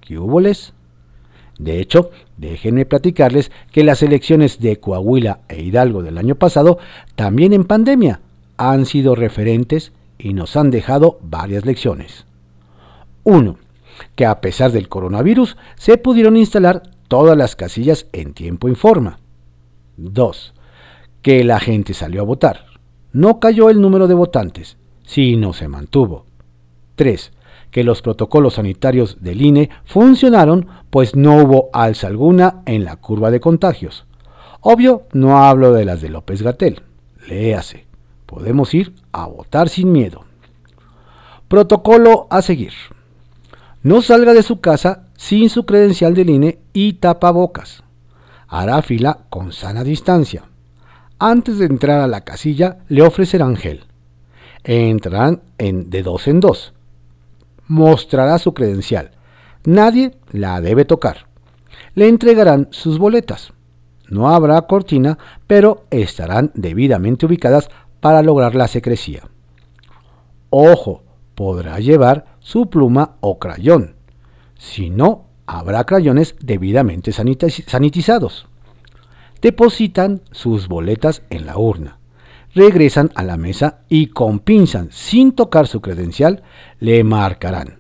¿Qué 0.01 0.19
hubo 0.19 0.41
les? 0.41 0.73
De 1.59 1.81
hecho, 1.81 2.11
déjenme 2.37 2.87
platicarles 2.87 3.51
que 3.73 3.83
las 3.83 4.03
elecciones 4.03 4.61
de 4.61 4.79
Coahuila 4.79 5.41
e 5.49 5.61
Hidalgo 5.61 6.03
del 6.03 6.19
año 6.19 6.37
pasado, 6.37 6.79
también 7.17 7.53
en 7.53 7.65
pandemia, 7.65 8.21
han 8.57 8.87
sido 8.87 9.15
referentes 9.15 9.93
y 10.19 10.35
nos 10.35 10.57
han 10.57 10.71
dejado 10.71 11.19
varias 11.23 11.67
lecciones. 11.67 12.27
1. 13.25 13.57
Que 14.15 14.27
a 14.27 14.41
pesar 14.41 14.73
del 14.73 14.89
coronavirus 14.89 15.57
se 15.77 15.99
pudieron 15.99 16.37
instalar 16.37 16.83
todas 17.09 17.37
las 17.37 17.57
casillas 17.57 18.07
en 18.13 18.35
tiempo 18.35 18.69
y 18.69 18.75
forma. 18.75 19.19
2. 19.97 20.55
Que 21.23 21.45
la 21.45 21.61
gente 21.61 21.95
salió 21.95 22.23
a 22.23 22.25
votar. 22.25 22.67
No 23.13 23.41
cayó 23.41 23.71
el 23.71 23.81
número 23.81 24.07
de 24.07 24.15
votantes, 24.15 24.77
sino 25.05 25.53
se 25.53 25.69
mantuvo. 25.69 26.27
3 26.97 27.33
que 27.71 27.85
los 27.85 28.03
protocolos 28.03 28.55
sanitarios 28.55 29.23
del 29.23 29.43
INE 29.43 29.71
funcionaron, 29.85 30.67
pues 30.91 31.15
no 31.15 31.37
hubo 31.37 31.71
alza 31.73 32.07
alguna 32.07 32.63
en 32.67 32.85
la 32.85 32.97
curva 32.97 33.31
de 33.31 33.41
contagios. 33.41 34.07
Obvio, 34.61 35.03
no 35.13 35.39
hablo 35.39 35.73
de 35.73 35.85
las 35.85 36.01
de 36.01 36.09
López 36.09 36.43
Gatel. 36.43 36.83
Léase. 37.29 37.87
Podemos 38.27 38.75
ir 38.75 38.95
a 39.13 39.27
votar 39.27 39.69
sin 39.69 39.93
miedo. 39.93 40.25
Protocolo 41.49 42.27
a 42.31 42.43
seguir. 42.43 42.73
No 43.83 44.03
salga 44.03 44.35
de 44.35 44.43
su 44.43 44.61
casa 44.61 45.07
sin 45.17 45.51
su 45.51 45.67
credencial 45.67 46.15
del 46.15 46.31
INE 46.31 46.59
y 46.73 46.95
tapabocas. 46.95 47.83
Hará 48.47 48.83
fila 48.83 49.27
con 49.31 49.53
sana 49.53 49.85
distancia. 49.85 50.45
Antes 51.19 51.59
de 51.59 51.67
entrar 51.67 52.01
a 52.01 52.07
la 52.07 52.23
casilla 52.23 52.79
le 52.89 53.03
ofrecerán 53.03 53.57
gel. 53.57 53.85
Entrarán 54.65 55.43
en 55.59 55.91
de 55.91 56.03
dos 56.03 56.29
en 56.29 56.41
dos 56.41 56.73
mostrará 57.69 58.39
su 58.39 58.55
credencial. 58.55 59.13
Nadie 59.65 60.17
la 60.33 60.61
debe 60.61 60.85
tocar. 60.85 61.29
Le 61.95 62.09
entregarán 62.09 62.69
sus 62.71 62.99
boletas. 62.99 63.53
No 64.09 64.31
habrá 64.31 64.61
cortina, 64.63 65.19
pero 65.47 65.85
estarán 65.91 66.51
debidamente 66.55 67.27
ubicadas 67.27 67.69
para 68.01 68.23
lograr 68.23 68.55
la 68.55 68.67
secrecía. 68.67 69.29
Ojo, 70.51 71.03
podrá 71.35 71.79
llevar 71.79 72.38
su 72.49 72.71
pluma 72.71 73.17
o 73.21 73.39
crayón. 73.39 73.97
Si 74.57 74.89
no, 74.89 75.27
habrá 75.47 75.85
crayones 75.85 76.35
debidamente 76.41 77.13
sanitizados. 77.13 78.47
Depositan 79.43 80.23
sus 80.33 80.67
boletas 80.67 81.23
en 81.29 81.45
la 81.45 81.59
urna 81.59 81.99
regresan 82.55 83.11
a 83.15 83.23
la 83.23 83.37
mesa 83.37 83.81
y 83.89 84.07
con 84.07 84.39
pinzas, 84.41 84.87
sin 84.91 85.33
tocar 85.33 85.67
su 85.67 85.81
credencial, 85.81 86.43
le 86.81 87.05
marcarán. 87.05 87.79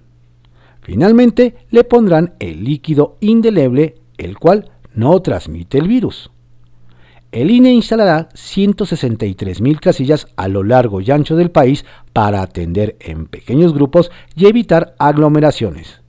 Finalmente, 0.82 1.56
le 1.70 1.84
pondrán 1.84 2.34
el 2.38 2.64
líquido 2.64 3.16
indeleble, 3.20 3.96
el 4.18 4.38
cual 4.38 4.70
no 4.94 5.20
transmite 5.20 5.78
el 5.78 5.88
virus. 5.88 6.30
El 7.30 7.50
INE 7.50 7.72
instalará 7.72 8.30
163.000 8.30 9.80
casillas 9.80 10.28
a 10.36 10.48
lo 10.48 10.62
largo 10.62 11.02
y 11.02 11.10
ancho 11.10 11.36
del 11.36 11.50
país 11.50 11.84
para 12.14 12.40
atender 12.40 12.96
en 13.00 13.26
pequeños 13.26 13.74
grupos 13.74 14.10
y 14.34 14.46
evitar 14.46 14.94
aglomeraciones. 14.98 16.00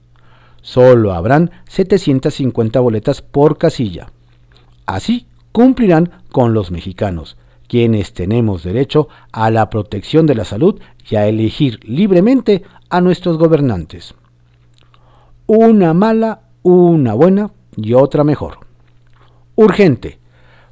Solo 0.62 1.12
habrán 1.12 1.50
750 1.68 2.80
boletas 2.80 3.20
por 3.20 3.58
casilla. 3.58 4.10
Así 4.86 5.26
cumplirán 5.52 6.10
con 6.32 6.54
los 6.54 6.70
mexicanos, 6.70 7.36
quienes 7.68 8.14
tenemos 8.14 8.62
derecho 8.62 9.08
a 9.30 9.50
la 9.50 9.68
protección 9.68 10.26
de 10.26 10.34
la 10.34 10.44
salud 10.44 10.80
y 11.08 11.16
a 11.16 11.26
elegir 11.26 11.80
libremente 11.82 12.62
a 12.88 13.00
nuestros 13.02 13.36
gobernantes. 13.36 14.14
Una 15.46 15.92
mala, 15.92 16.42
una 16.62 17.12
buena 17.12 17.50
y 17.76 17.92
otra 17.92 18.24
mejor. 18.24 18.58
Urgente. 19.54 20.19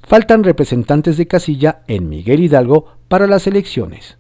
Faltan 0.09 0.43
representantes 0.43 1.19
de 1.19 1.27
casilla 1.27 1.83
en 1.87 2.09
Miguel 2.09 2.41
Hidalgo 2.41 2.87
para 3.09 3.27
las 3.27 3.47
elecciones. 3.47 4.17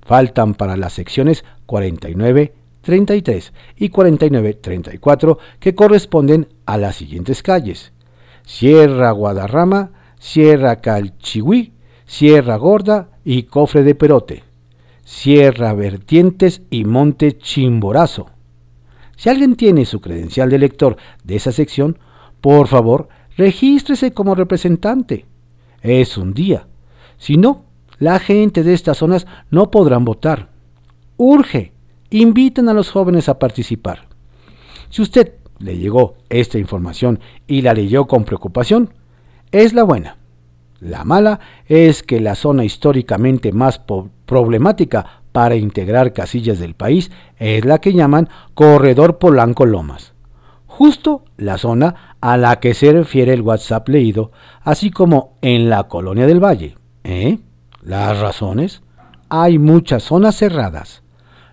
Faltan 0.00 0.54
para 0.54 0.78
las 0.78 0.94
secciones 0.94 1.44
49, 1.66 2.54
33 2.80 3.52
y 3.76 3.90
49, 3.90 4.54
34 4.54 5.38
que 5.60 5.74
corresponden 5.74 6.48
a 6.64 6.78
las 6.78 6.96
siguientes 6.96 7.42
calles. 7.42 7.92
Sierra 8.46 9.10
Guadarrama, 9.10 9.90
Sierra 10.18 10.76
Calchihuí, 10.76 11.74
Sierra 12.06 12.56
Gorda 12.56 13.10
y 13.22 13.42
Cofre 13.42 13.82
de 13.82 13.94
Perote, 13.94 14.42
Sierra 15.04 15.74
Vertientes 15.74 16.62
y 16.70 16.86
Monte 16.86 17.36
Chimborazo. 17.36 18.30
Si 19.18 19.28
alguien 19.28 19.56
tiene 19.56 19.84
su 19.84 20.00
credencial 20.00 20.48
de 20.48 20.60
lector 20.60 20.96
de 21.24 21.36
esa 21.36 21.52
sección, 21.52 21.98
por 22.40 22.68
favor, 22.68 23.08
regístrese 23.36 24.12
como 24.12 24.34
representante. 24.34 25.26
Es 25.82 26.16
un 26.16 26.34
día. 26.34 26.66
Si 27.18 27.36
no, 27.36 27.64
la 27.98 28.18
gente 28.18 28.62
de 28.62 28.74
estas 28.74 28.98
zonas 28.98 29.26
no 29.50 29.70
podrán 29.70 30.04
votar. 30.04 30.50
Urge, 31.16 31.72
inviten 32.10 32.68
a 32.68 32.74
los 32.74 32.90
jóvenes 32.90 33.28
a 33.28 33.38
participar. 33.38 34.06
Si 34.90 35.02
usted 35.02 35.34
le 35.58 35.78
llegó 35.78 36.16
esta 36.28 36.58
información 36.58 37.20
y 37.46 37.62
la 37.62 37.72
leyó 37.72 38.06
con 38.06 38.24
preocupación, 38.24 38.90
es 39.52 39.72
la 39.72 39.82
buena. 39.82 40.16
La 40.80 41.04
mala 41.04 41.40
es 41.66 42.02
que 42.02 42.20
la 42.20 42.34
zona 42.34 42.64
históricamente 42.64 43.52
más 43.52 43.80
problemática 44.26 45.22
para 45.32 45.56
integrar 45.56 46.12
casillas 46.12 46.58
del 46.58 46.74
país 46.74 47.10
es 47.38 47.64
la 47.64 47.78
que 47.78 47.94
llaman 47.94 48.28
Corredor 48.54 49.18
Polanco 49.18 49.64
Lomas. 49.64 50.12
Justo 50.76 51.24
la 51.38 51.56
zona 51.56 52.16
a 52.20 52.36
la 52.36 52.60
que 52.60 52.74
se 52.74 52.92
refiere 52.92 53.32
el 53.32 53.40
WhatsApp 53.40 53.88
leído, 53.88 54.30
así 54.62 54.90
como 54.90 55.32
en 55.40 55.70
la 55.70 55.84
Colonia 55.84 56.26
del 56.26 56.44
Valle. 56.44 56.76
¿Eh? 57.02 57.38
¿Las 57.80 58.20
razones? 58.20 58.82
Hay 59.30 59.58
muchas 59.58 60.02
zonas 60.02 60.36
cerradas. 60.36 61.02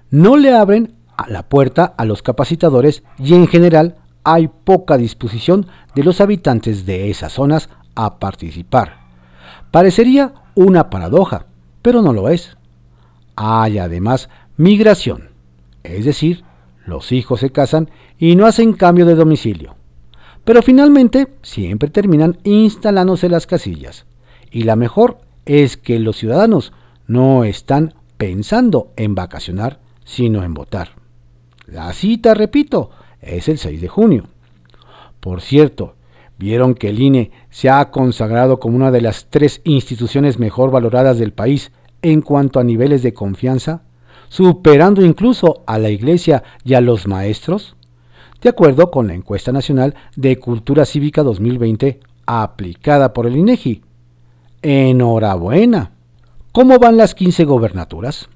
No 0.10 0.36
le 0.36 0.54
abren 0.54 0.96
a 1.16 1.30
la 1.30 1.44
puerta 1.44 1.94
a 1.96 2.04
los 2.04 2.22
capacitadores 2.22 3.04
y 3.18 3.34
en 3.34 3.48
general 3.48 3.96
hay 4.26 4.50
poca 4.50 4.98
disposición 4.98 5.68
de 5.96 6.04
los 6.04 6.20
habitantes 6.20 6.86
de 6.86 7.10
esas 7.10 7.32
zonas 7.32 7.70
a 7.96 8.20
participar. 8.20 8.98
Parecería 9.72 10.34
una 10.54 10.90
paradoja, 10.90 11.46
pero 11.82 12.02
no 12.02 12.12
lo 12.12 12.28
es. 12.28 12.58
Hay 13.38 13.80
además 13.80 14.28
migración, 14.58 15.30
es 15.84 16.04
decir, 16.04 16.44
los 16.86 17.12
hijos 17.12 17.40
se 17.40 17.52
casan 17.52 17.90
y 18.18 18.36
no 18.36 18.46
hacen 18.46 18.74
cambio 18.74 19.06
de 19.06 19.16
domicilio. 19.16 19.76
Pero 20.44 20.62
finalmente 20.62 21.28
siempre 21.42 21.90
terminan 21.90 22.38
instalándose 22.44 23.30
las 23.30 23.48
casillas. 23.48 24.06
Y 24.52 24.64
la 24.64 24.76
mejor 24.76 25.20
es 25.46 25.78
que 25.78 26.00
los 26.00 26.18
ciudadanos 26.18 26.74
no 27.08 27.44
están 27.44 27.94
pensando 28.18 28.92
en 28.98 29.16
vacacionar, 29.16 29.80
sino 30.04 30.44
en 30.44 30.54
votar. 30.54 30.92
La 31.66 31.92
cita, 31.94 32.34
repito, 32.34 32.92
es 33.22 33.48
el 33.48 33.58
6 33.58 33.82
de 33.82 33.88
junio. 33.88 34.26
Por 35.20 35.42
cierto, 35.42 35.96
vieron 36.38 36.76
que 36.76 36.90
el 36.90 37.02
INE 37.02 37.32
se 37.50 37.70
ha 37.70 37.90
consagrado 37.90 38.60
como 38.60 38.76
una 38.76 38.92
de 38.92 39.02
las 39.02 39.28
tres 39.30 39.62
instituciones 39.64 40.40
mejor 40.40 40.72
valoradas 40.72 41.18
del 41.18 41.32
país 41.32 41.72
en 42.02 42.22
cuanto 42.22 42.60
a 42.60 42.66
niveles 42.66 43.02
de 43.02 43.14
confianza, 43.14 43.84
superando 44.34 45.06
incluso 45.06 45.62
a 45.68 45.78
la 45.78 45.92
Iglesia 45.92 46.42
y 46.66 46.74
a 46.74 46.82
los 46.82 47.08
maestros, 47.08 47.76
de 48.42 48.50
acuerdo 48.50 48.90
con 48.90 49.06
la 49.06 49.14
encuesta 49.14 49.52
nacional 49.52 49.94
de 50.16 50.40
Cultura 50.40 50.86
Cívica 50.86 51.22
2020 51.22 52.00
aplicada 52.26 53.14
por 53.14 53.28
el 53.28 53.36
INEGI. 53.36 53.84
Enhorabuena. 54.64 55.92
¿Cómo 56.52 56.80
van 56.80 56.98
las 56.98 57.14
15 57.14 57.46
gobernaturas? 57.46 58.28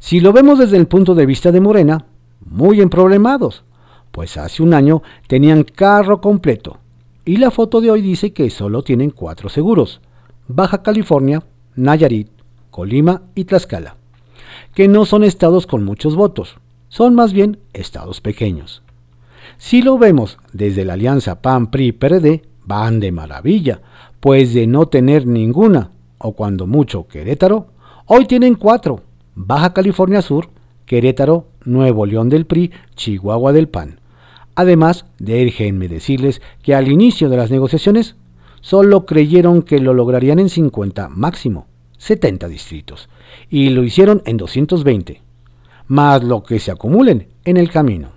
Si 0.00 0.20
lo 0.20 0.32
vemos 0.32 0.60
desde 0.60 0.76
el 0.76 0.86
punto 0.86 1.16
de 1.16 1.26
vista 1.26 1.50
de 1.50 1.62
Morena, 1.62 2.06
muy 2.44 2.80
emproblemados, 2.80 3.64
pues 4.12 4.36
hace 4.36 4.62
un 4.62 4.72
año 4.72 5.02
tenían 5.26 5.64
carro 5.64 6.20
completo, 6.20 6.78
y 7.24 7.38
la 7.38 7.50
foto 7.50 7.80
de 7.80 7.90
hoy 7.90 8.02
dice 8.02 8.32
que 8.32 8.48
solo 8.50 8.84
tienen 8.84 9.10
cuatro 9.10 9.48
seguros. 9.48 10.00
Baja 10.46 10.84
California, 10.84 11.42
Nayarit, 11.74 12.30
Colima 12.70 13.22
y 13.34 13.46
Tlaxcala. 13.46 13.97
Que 14.78 14.86
no 14.86 15.06
son 15.06 15.24
estados 15.24 15.66
con 15.66 15.82
muchos 15.82 16.14
votos, 16.14 16.54
son 16.88 17.16
más 17.16 17.32
bien 17.32 17.58
estados 17.72 18.20
pequeños. 18.20 18.84
Si 19.56 19.82
lo 19.82 19.98
vemos 19.98 20.38
desde 20.52 20.84
la 20.84 20.92
alianza 20.92 21.42
PAN-PRI-PRD, 21.42 22.42
van 22.64 23.00
de 23.00 23.10
maravilla, 23.10 23.80
pues 24.20 24.54
de 24.54 24.68
no 24.68 24.86
tener 24.86 25.26
ninguna, 25.26 25.90
o 26.18 26.30
cuando 26.30 26.68
mucho 26.68 27.08
Querétaro, 27.08 27.66
hoy 28.06 28.26
tienen 28.26 28.54
cuatro. 28.54 29.00
Baja 29.34 29.72
California 29.74 30.22
Sur, 30.22 30.48
Querétaro, 30.86 31.48
Nuevo 31.64 32.06
León 32.06 32.28
del 32.28 32.46
PRI, 32.46 32.70
Chihuahua 32.94 33.52
del 33.52 33.66
PAN. 33.66 33.98
Además, 34.54 35.06
déjenme 35.18 35.88
decirles 35.88 36.40
que 36.62 36.76
al 36.76 36.86
inicio 36.86 37.28
de 37.28 37.36
las 37.36 37.50
negociaciones 37.50 38.14
solo 38.60 39.06
creyeron 39.06 39.62
que 39.62 39.80
lo 39.80 39.92
lograrían 39.92 40.38
en 40.38 40.48
50 40.48 41.08
máximo, 41.08 41.66
70 41.98 42.48
distritos, 42.48 43.08
y 43.50 43.68
lo 43.70 43.84
hicieron 43.84 44.22
en 44.24 44.38
220, 44.38 45.22
más 45.86 46.24
lo 46.24 46.42
que 46.42 46.58
se 46.58 46.70
acumulen 46.70 47.28
en 47.44 47.56
el 47.56 47.70
camino. 47.70 48.10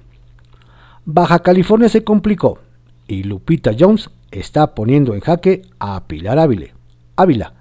Baja 1.05 1.39
California 1.39 1.89
se 1.89 2.03
complicó 2.03 2.59
y 3.07 3.23
Lupita 3.23 3.71
Jones 3.77 4.09
está 4.31 4.73
poniendo 4.73 5.13
en 5.13 5.19
jaque 5.19 5.63
a 5.79 6.07
Pilar 6.07 6.39
Ávila. 7.17 7.53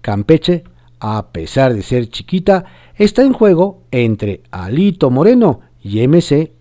Campeche, 0.00 0.64
a 1.00 1.32
pesar 1.32 1.74
de 1.74 1.82
ser 1.82 2.08
chiquita, 2.08 2.66
está 2.94 3.22
en 3.22 3.32
juego 3.32 3.82
entre 3.90 4.42
Alito 4.52 5.10
Moreno 5.10 5.60
y 5.82 6.06
MC. 6.06 6.52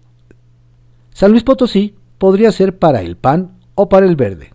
San 1.11 1.31
Luis 1.31 1.43
Potosí 1.43 1.95
podría 2.17 2.51
ser 2.51 2.79
para 2.79 3.01
el 3.01 3.17
PAN 3.17 3.59
o 3.75 3.87
para 3.89 4.07
el 4.07 4.15
verde. 4.15 4.53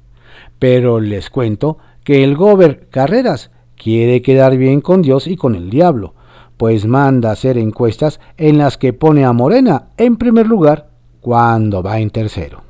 Pero 0.59 0.99
les 0.99 1.31
cuento 1.31 1.79
que 2.03 2.25
el 2.25 2.37
Gober 2.37 2.88
Carreras 2.90 3.52
quiere 3.83 4.23
quedar 4.23 4.57
bien 4.57 4.81
con 4.81 5.03
Dios 5.03 5.27
y 5.27 5.37
con 5.37 5.55
el 5.55 5.71
diablo, 5.71 6.14
pues 6.57 6.87
manda 6.87 7.33
hacer 7.33 7.59
encuestas 7.59 8.21
en 8.37 8.59
las 8.59 8.79
que 8.79 8.92
pone 8.92 9.25
a 9.25 9.33
Morena 9.33 9.88
en 9.97 10.16
primer 10.16 10.47
lugar 10.47 10.90
cuando 11.21 11.83
va 11.83 11.99
en 11.99 12.11
tercero. 12.11 12.62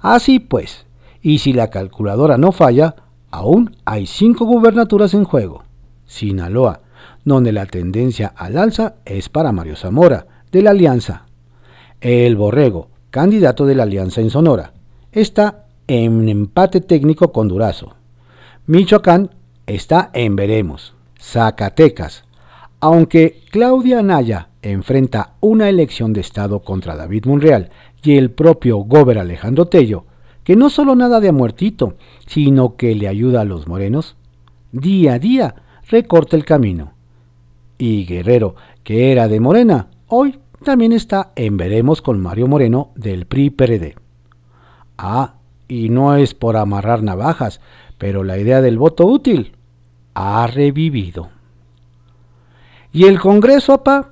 Así 0.00 0.40
pues, 0.40 0.86
y 1.22 1.38
si 1.38 1.52
la 1.52 1.70
calculadora 1.70 2.38
no 2.38 2.52
falla, 2.52 2.96
aún 3.30 3.76
hay 3.84 4.06
cinco 4.06 4.44
gubernaturas 4.44 5.14
en 5.14 5.24
juego. 5.24 5.64
Sinaloa, 6.06 6.80
donde 7.24 7.52
la 7.52 7.66
tendencia 7.66 8.32
al 8.34 8.56
alza 8.56 8.96
es 9.04 9.28
para 9.28 9.52
Mario 9.52 9.76
Zamora, 9.76 10.26
de 10.50 10.62
la 10.62 10.70
Alianza. 10.70 11.26
El 12.00 12.36
Borrego, 12.36 12.88
candidato 13.10 13.66
de 13.66 13.74
la 13.74 13.82
Alianza 13.84 14.20
en 14.20 14.30
Sonora, 14.30 14.72
está 15.12 15.66
en 15.86 16.28
empate 16.28 16.80
técnico 16.80 17.32
con 17.32 17.48
Durazo. 17.48 17.94
Michoacán 18.66 19.30
está 19.68 20.10
en 20.14 20.34
veremos. 20.34 20.94
Zacatecas. 21.20 22.24
Aunque 22.80 23.42
Claudia 23.50 24.00
Anaya 24.00 24.48
enfrenta 24.62 25.34
una 25.40 25.68
elección 25.68 26.12
de 26.12 26.20
Estado 26.20 26.60
contra 26.60 26.96
David 26.96 27.26
Monreal 27.26 27.70
y 28.02 28.16
el 28.16 28.30
propio 28.30 28.78
Gober 28.78 29.18
Alejandro 29.18 29.66
Tello, 29.66 30.04
que 30.44 30.56
no 30.56 30.70
solo 30.70 30.94
nada 30.96 31.20
de 31.20 31.32
muertito, 31.32 31.94
sino 32.26 32.76
que 32.76 32.94
le 32.94 33.08
ayuda 33.08 33.42
a 33.42 33.44
los 33.44 33.68
morenos, 33.68 34.16
día 34.72 35.14
a 35.14 35.18
día 35.18 35.54
recorta 35.88 36.36
el 36.36 36.44
camino. 36.44 36.92
Y 37.76 38.06
Guerrero, 38.06 38.56
que 38.82 39.12
era 39.12 39.28
de 39.28 39.40
Morena, 39.40 39.88
hoy 40.06 40.38
también 40.64 40.92
está 40.92 41.32
en 41.36 41.56
veremos 41.56 42.00
con 42.00 42.20
Mario 42.20 42.48
Moreno 42.48 42.90
del 42.96 43.26
PRI-PRD. 43.26 43.96
Ah, 44.96 45.34
y 45.68 45.90
no 45.90 46.16
es 46.16 46.34
por 46.34 46.56
amarrar 46.56 47.02
navajas, 47.02 47.60
pero 47.98 48.24
la 48.24 48.38
idea 48.38 48.62
del 48.62 48.78
voto 48.78 49.06
útil 49.06 49.52
ha 50.18 50.46
revivido. 50.46 51.28
¿Y 52.92 53.04
el 53.04 53.20
Congreso, 53.20 53.72
apa? 53.72 54.10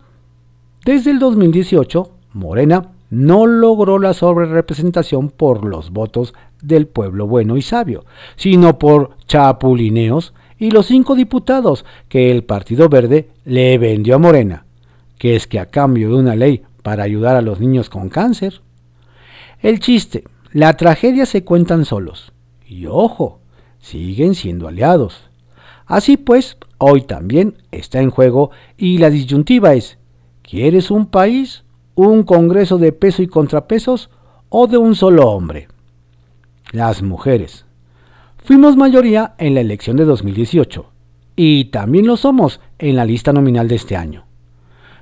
Desde 0.84 1.10
el 1.10 1.18
2018, 1.18 2.10
Morena 2.32 2.92
no 3.10 3.46
logró 3.46 3.98
la 3.98 4.14
sobrerepresentación 4.14 5.30
por 5.30 5.64
los 5.64 5.90
votos 5.90 6.34
del 6.62 6.86
pueblo 6.86 7.26
bueno 7.26 7.56
y 7.56 7.62
sabio, 7.62 8.04
sino 8.36 8.78
por 8.78 9.16
chapulineos 9.26 10.32
y 10.58 10.70
los 10.70 10.86
cinco 10.86 11.14
diputados 11.14 11.84
que 12.08 12.30
el 12.30 12.44
Partido 12.44 12.88
Verde 12.88 13.30
le 13.44 13.76
vendió 13.78 14.14
a 14.14 14.18
Morena, 14.18 14.64
que 15.18 15.34
es 15.34 15.46
que 15.46 15.58
a 15.58 15.66
cambio 15.66 16.10
de 16.10 16.14
una 16.16 16.36
ley 16.36 16.62
para 16.82 17.02
ayudar 17.02 17.36
a 17.36 17.42
los 17.42 17.58
niños 17.58 17.90
con 17.90 18.08
cáncer. 18.08 18.60
El 19.60 19.80
chiste 19.80 20.24
la 20.52 20.74
tragedia 20.76 21.26
se 21.26 21.44
cuentan 21.44 21.84
solos. 21.84 22.32
Y 22.66 22.86
ojo, 22.86 23.40
siguen 23.80 24.34
siendo 24.34 24.68
aliados. 24.68 25.25
Así 25.86 26.16
pues, 26.16 26.58
hoy 26.78 27.02
también 27.02 27.58
está 27.70 28.00
en 28.00 28.10
juego 28.10 28.50
y 28.76 28.98
la 28.98 29.08
disyuntiva 29.08 29.74
es, 29.74 29.98
¿quieres 30.42 30.90
un 30.90 31.06
país, 31.06 31.64
un 31.94 32.24
congreso 32.24 32.78
de 32.78 32.92
peso 32.92 33.22
y 33.22 33.28
contrapesos 33.28 34.10
o 34.48 34.66
de 34.66 34.78
un 34.78 34.96
solo 34.96 35.28
hombre? 35.30 35.68
Las 36.72 37.02
mujeres. 37.02 37.66
Fuimos 38.38 38.76
mayoría 38.76 39.34
en 39.38 39.54
la 39.54 39.60
elección 39.60 39.96
de 39.96 40.04
2018 40.04 40.86
y 41.36 41.66
también 41.66 42.06
lo 42.06 42.16
somos 42.16 42.60
en 42.78 42.96
la 42.96 43.04
lista 43.04 43.32
nominal 43.32 43.68
de 43.68 43.76
este 43.76 43.96
año. 43.96 44.24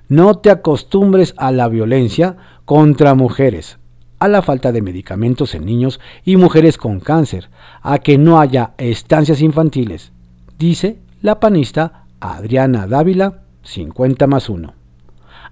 No 0.08 0.36
te 0.36 0.50
acostumbres 0.50 1.34
a 1.38 1.50
la 1.50 1.68
violencia 1.68 2.36
contra 2.66 3.14
mujeres, 3.14 3.78
a 4.18 4.28
la 4.28 4.42
falta 4.42 4.70
de 4.70 4.82
medicamentos 4.82 5.54
en 5.54 5.64
niños 5.64 5.98
y 6.24 6.36
mujeres 6.36 6.76
con 6.76 7.00
cáncer, 7.00 7.48
a 7.80 7.98
que 7.98 8.18
no 8.18 8.38
haya 8.38 8.74
estancias 8.76 9.40
infantiles, 9.40 10.12
dice 10.58 10.98
la 11.22 11.40
panista 11.40 12.04
Adriana 12.20 12.86
Dávila, 12.86 13.42
50 13.62 14.26
más 14.26 14.48
1. 14.48 14.72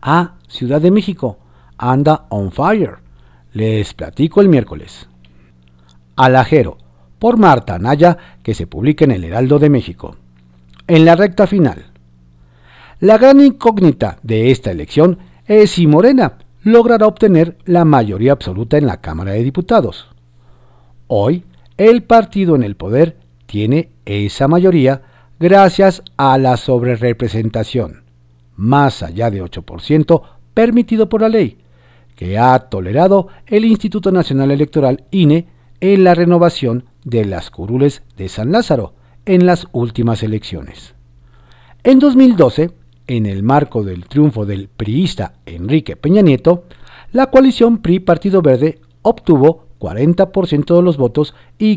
Ah, 0.02 0.34
Ciudad 0.48 0.80
de 0.80 0.90
México, 0.90 1.38
anda 1.78 2.26
on 2.28 2.52
fire. 2.52 2.98
Les 3.52 3.94
platico 3.94 4.40
el 4.40 4.48
miércoles. 4.48 5.08
Alajero, 6.16 6.78
por 7.18 7.38
Marta 7.38 7.78
Naya, 7.78 8.18
que 8.42 8.54
se 8.54 8.66
publica 8.66 9.04
en 9.04 9.12
el 9.12 9.24
Heraldo 9.24 9.58
de 9.58 9.70
México. 9.70 10.16
En 10.86 11.04
la 11.04 11.14
recta 11.14 11.46
final. 11.46 11.86
La 13.00 13.18
gran 13.18 13.40
incógnita 13.40 14.18
de 14.22 14.50
esta 14.50 14.70
elección 14.70 15.18
es 15.46 15.72
si 15.72 15.86
Morena 15.86 16.38
logrará 16.62 17.06
obtener 17.06 17.58
la 17.64 17.84
mayoría 17.84 18.32
absoluta 18.32 18.78
en 18.78 18.86
la 18.86 19.00
Cámara 19.00 19.32
de 19.32 19.42
Diputados. 19.42 20.08
Hoy, 21.08 21.44
el 21.76 22.04
partido 22.04 22.54
en 22.56 22.62
el 22.62 22.76
poder 22.76 23.16
tiene 23.52 23.90
esa 24.06 24.48
mayoría 24.48 25.02
gracias 25.38 26.02
a 26.16 26.38
la 26.38 26.56
sobrerepresentación, 26.56 28.02
más 28.56 29.02
allá 29.02 29.30
de 29.30 29.44
8% 29.44 30.22
permitido 30.54 31.10
por 31.10 31.20
la 31.20 31.28
ley, 31.28 31.58
que 32.16 32.38
ha 32.38 32.58
tolerado 32.58 33.28
el 33.46 33.66
Instituto 33.66 34.10
Nacional 34.10 34.52
Electoral 34.52 35.04
INE 35.10 35.48
en 35.80 36.02
la 36.02 36.14
renovación 36.14 36.86
de 37.04 37.26
las 37.26 37.50
curules 37.50 38.02
de 38.16 38.30
San 38.30 38.52
Lázaro 38.52 38.94
en 39.26 39.44
las 39.44 39.66
últimas 39.72 40.22
elecciones. 40.22 40.94
En 41.84 41.98
2012, 41.98 42.70
en 43.06 43.26
el 43.26 43.42
marco 43.42 43.82
del 43.82 44.06
triunfo 44.06 44.46
del 44.46 44.68
priista 44.68 45.34
Enrique 45.44 45.96
Peña 45.96 46.22
Nieto, 46.22 46.64
la 47.12 47.26
coalición 47.26 47.82
PRI-Partido 47.82 48.40
Verde 48.40 48.80
obtuvo 49.02 49.66
40% 49.78 50.74
de 50.74 50.82
los 50.82 50.96
votos 50.96 51.34
y 51.58 51.76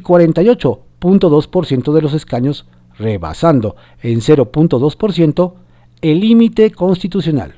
48.2% 1.06 1.94
de 1.94 2.02
los 2.02 2.14
escaños, 2.14 2.66
rebasando 2.98 3.76
en 4.02 4.22
0.2% 4.22 5.54
el 6.02 6.20
límite 6.20 6.72
constitucional. 6.72 7.54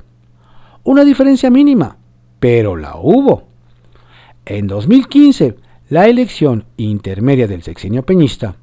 Una 0.83 1.05
diferencia 1.05 1.49
mínima, 1.49 1.97
pero 2.39 2.75
la 2.75 2.97
hubo. 2.97 3.43
En 4.45 4.67
2015, 4.67 5.55
la 5.89 6.07
elección 6.07 6.65
intermedia 6.77 7.47
del 7.47 7.63
sexenio 7.63 8.05
peñista, 8.05 8.55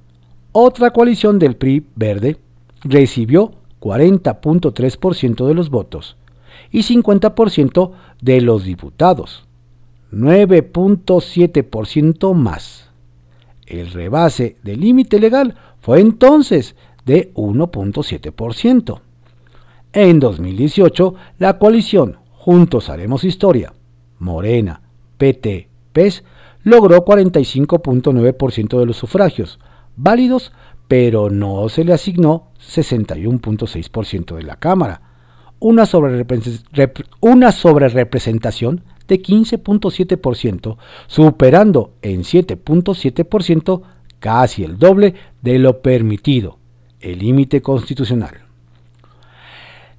otra 0.53 0.91
coalición 0.91 1.39
del 1.39 1.57
PRI 1.57 1.87
verde 1.97 2.37
recibió 2.83 3.53
40.3% 3.81 5.47
de 5.47 5.55
los 5.55 5.71
votos 5.71 6.19
y 6.71 6.83
50% 6.83 7.93
de 8.21 8.41
los 8.41 8.65
diputados, 8.65 9.47
9.7% 10.13 12.35
más. 12.35 12.84
El 13.67 13.91
rebase 13.91 14.57
del 14.63 14.81
límite 14.81 15.19
legal 15.19 15.57
fue 15.81 16.01
entonces 16.01 16.77
de 17.05 17.33
1.7%. 17.35 19.01
En 19.93 20.21
2018, 20.21 21.15
la 21.39 21.59
coalición 21.59 22.19
Juntos 22.33 22.91
Haremos 22.91 23.25
Historia, 23.25 23.73
Morena, 24.19 24.83
PT, 25.17 25.69
PES, 25.93 26.25
logró 26.63 27.05
45.9% 27.05 28.79
de 28.79 28.87
los 28.87 28.97
sufragios, 28.97 29.59
válidos 29.97 30.53
pero 30.89 31.31
no 31.31 31.69
se 31.69 31.85
le 31.85 31.93
asignó 31.93 32.49
61.6% 32.61 34.35
de 34.37 34.43
la 34.43 34.57
Cámara, 34.57 35.03
una 35.61 35.87
sobrerepresentación 35.87 38.83
de 39.09 39.23
15.7%, 39.23 40.77
superando 41.07 41.93
en 42.03 42.23
7.7% 42.23 43.83
casi 44.19 44.65
el 44.65 44.79
doble 44.79 45.15
de 45.43 45.59
lo 45.59 45.83
permitido, 45.83 46.59
el 47.01 47.19
límite 47.19 47.61
constitucional. 47.61 48.41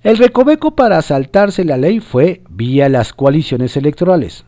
El 0.02 0.18
recoveco 0.18 0.76
para 0.76 1.02
saltarse 1.02 1.66
la 1.66 1.78
ley 1.78 2.00
fue 2.00 2.42
vía 2.50 2.90
las 2.90 3.14
coaliciones 3.14 3.76
electorales. 3.78 4.46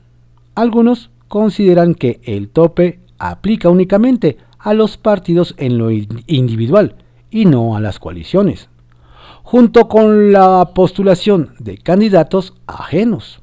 Algunos 0.55 1.09
consideran 1.27 1.95
que 1.95 2.19
el 2.23 2.49
tope 2.49 2.99
aplica 3.17 3.69
únicamente 3.69 4.37
a 4.59 4.73
los 4.73 4.97
partidos 4.97 5.55
en 5.57 5.77
lo 5.77 5.91
individual 5.91 6.95
y 7.31 7.45
no 7.45 7.75
a 7.75 7.79
las 7.79 7.99
coaliciones. 7.99 8.69
junto 9.43 9.87
con 9.87 10.33
la 10.33 10.71
postulación 10.75 11.53
de 11.59 11.77
candidatos 11.77 12.53
ajenos. 12.67 13.39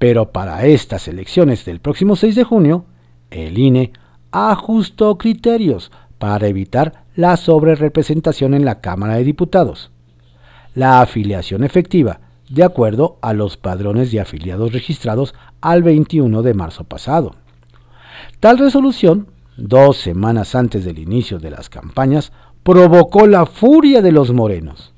Pero 0.00 0.32
para 0.32 0.64
estas 0.64 1.08
elecciones 1.08 1.66
del 1.66 1.78
próximo 1.78 2.16
6 2.16 2.34
de 2.34 2.42
junio, 2.42 2.86
el 3.30 3.58
INE 3.58 3.92
ajustó 4.30 5.18
criterios 5.18 5.92
para 6.18 6.46
evitar 6.46 7.04
la 7.16 7.36
sobrerepresentación 7.36 8.54
en 8.54 8.64
la 8.64 8.80
Cámara 8.80 9.16
de 9.16 9.24
Diputados. 9.24 9.90
La 10.74 11.02
afiliación 11.02 11.64
efectiva, 11.64 12.20
de 12.48 12.64
acuerdo 12.64 13.18
a 13.20 13.34
los 13.34 13.58
padrones 13.58 14.10
de 14.10 14.20
afiliados 14.20 14.72
registrados 14.72 15.34
al 15.60 15.82
21 15.82 16.40
de 16.40 16.54
marzo 16.54 16.84
pasado. 16.84 17.34
Tal 18.40 18.56
resolución, 18.56 19.26
dos 19.58 19.98
semanas 19.98 20.54
antes 20.54 20.86
del 20.86 20.98
inicio 20.98 21.38
de 21.38 21.50
las 21.50 21.68
campañas, 21.68 22.32
provocó 22.62 23.26
la 23.26 23.44
furia 23.44 24.00
de 24.00 24.12
los 24.12 24.32
morenos. 24.32 24.94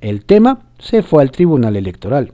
El 0.00 0.24
tema 0.24 0.60
se 0.78 1.02
fue 1.02 1.22
al 1.22 1.30
Tribunal 1.30 1.76
Electoral 1.76 2.32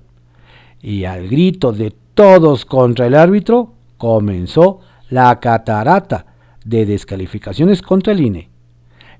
y 0.82 1.04
al 1.04 1.28
grito 1.28 1.72
de 1.72 1.92
todos 2.14 2.64
contra 2.64 3.06
el 3.06 3.14
árbitro 3.14 3.72
comenzó 3.96 4.80
la 5.10 5.38
catarata 5.40 6.26
de 6.64 6.86
descalificaciones 6.86 7.82
contra 7.82 8.12
el 8.12 8.20
INE, 8.20 8.48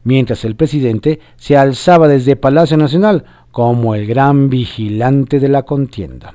mientras 0.05 0.45
el 0.45 0.57
presidente 0.57 1.21
se 1.37 1.57
alzaba 1.57 2.09
desde 2.09 2.37
Palacio 2.37 2.77
Nacional 2.77 3.25
como 3.51 3.95
el 3.95 4.07
gran 4.07 4.51
vigilante 4.51 5.41
de 5.41 5.49
la 5.49 5.63
contienda. 5.63 6.35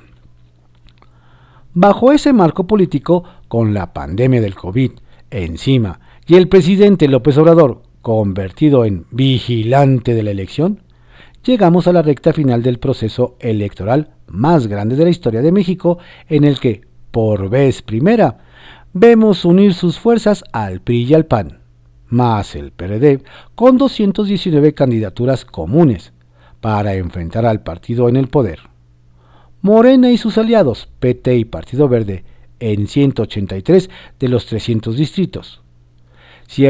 Bajo 1.72 2.12
ese 2.12 2.32
marco 2.32 2.66
político, 2.66 3.24
con 3.48 3.74
la 3.74 3.92
pandemia 3.92 4.40
del 4.40 4.54
COVID 4.54 4.92
encima 5.30 6.00
y 6.26 6.36
el 6.36 6.48
presidente 6.48 7.08
López 7.08 7.36
Obrador 7.38 7.82
convertido 8.02 8.84
en 8.84 9.06
vigilante 9.10 10.14
de 10.14 10.22
la 10.22 10.30
elección, 10.30 10.82
llegamos 11.44 11.86
a 11.86 11.92
la 11.92 12.02
recta 12.02 12.32
final 12.32 12.62
del 12.62 12.78
proceso 12.78 13.36
electoral 13.40 14.13
más 14.26 14.66
grande 14.66 14.96
de 14.96 15.04
la 15.04 15.10
historia 15.10 15.42
de 15.42 15.52
México, 15.52 15.98
en 16.28 16.44
el 16.44 16.58
que, 16.60 16.82
por 17.10 17.48
vez 17.48 17.82
primera, 17.82 18.38
vemos 18.92 19.44
unir 19.44 19.74
sus 19.74 19.98
fuerzas 19.98 20.44
al 20.52 20.80
PRI 20.80 21.04
y 21.04 21.14
al 21.14 21.26
PAN, 21.26 21.58
más 22.08 22.54
el 22.54 22.72
PRD, 22.72 23.22
con 23.54 23.76
219 23.78 24.74
candidaturas 24.74 25.44
comunes, 25.44 26.12
para 26.60 26.94
enfrentar 26.94 27.44
al 27.44 27.62
partido 27.62 28.08
en 28.08 28.16
el 28.16 28.28
poder. 28.28 28.60
Morena 29.60 30.10
y 30.10 30.18
sus 30.18 30.38
aliados, 30.38 30.88
PT 30.98 31.36
y 31.36 31.44
Partido 31.44 31.88
Verde, 31.88 32.24
en 32.60 32.86
183 32.86 33.90
de 34.18 34.28
los 34.28 34.46
300 34.46 34.96
distritos. 34.96 35.62
Si, 36.46 36.66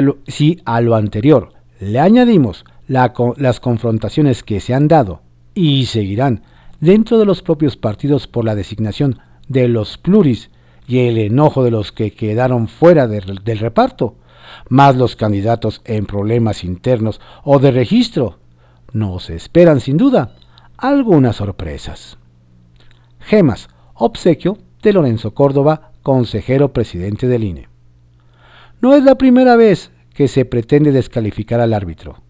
a 0.65 0.81
lo 0.81 0.95
anterior 0.95 1.53
le 1.81 1.99
añadimos 1.99 2.65
las 2.87 3.61
confrontaciones 3.61 4.43
que 4.43 4.61
se 4.61 4.75
han 4.75 4.89
dado 4.89 5.23
y 5.55 5.87
seguirán 5.87 6.43
dentro 6.85 7.19
de 7.19 7.25
los 7.25 7.41
propios 7.41 7.79
partidos 7.79 8.27
por 8.27 8.45
la 8.45 8.55
designación 8.55 9.19
de 9.49 9.69
los 9.69 9.97
pluris 9.97 10.51
y 10.87 10.99
el 10.99 11.17
enojo 11.17 11.65
de 11.65 11.71
los 11.71 11.93
que 11.93 12.11
quedaron 12.11 12.69
fuera 12.69 13.07
del 13.07 13.59
reparto, 13.59 14.17
más 14.69 14.95
los 14.95 15.17
candidatos 15.17 15.81
en 15.87 16.05
problemas 16.05 16.63
internos 16.63 17.23
o 17.43 17.59
de 17.59 17.71
registro, 17.71 18.39
nos 18.93 19.31
esperan 19.31 19.81
sin 19.81 19.97
duda 19.97 20.37
algunas 20.77 21.37
sorpresas. 21.37 22.19
Gemas, 23.19 23.69
obsequio 23.95 24.59
de 24.83 24.93
Lorenzo 24.93 25.33
Córdoba, 25.33 25.93
consejero 26.03 26.75
presidente 26.75 27.27
del 27.27 27.45
INE. 27.45 27.69
No 28.83 28.95
es 28.95 29.03
la 29.05 29.15
primera 29.15 29.57
vez 29.57 29.91
que 30.13 30.29
se 30.29 30.45
pretende 30.45 30.93
descalificar 30.93 31.61
al 31.61 31.73
árbitro. 31.73 32.21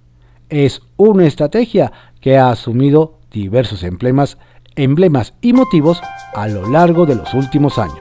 Es 0.48 0.80
una 0.96 1.26
estrategia 1.26 1.92
que 2.20 2.38
ha 2.38 2.50
asumido 2.50 3.18
diversos 3.34 3.82
emblemas, 3.82 4.38
emblemas 4.76 5.34
y 5.42 5.52
motivos 5.52 6.00
a 6.34 6.48
lo 6.48 6.68
largo 6.70 7.04
de 7.04 7.16
los 7.16 7.34
últimos 7.34 7.78
años. 7.78 7.98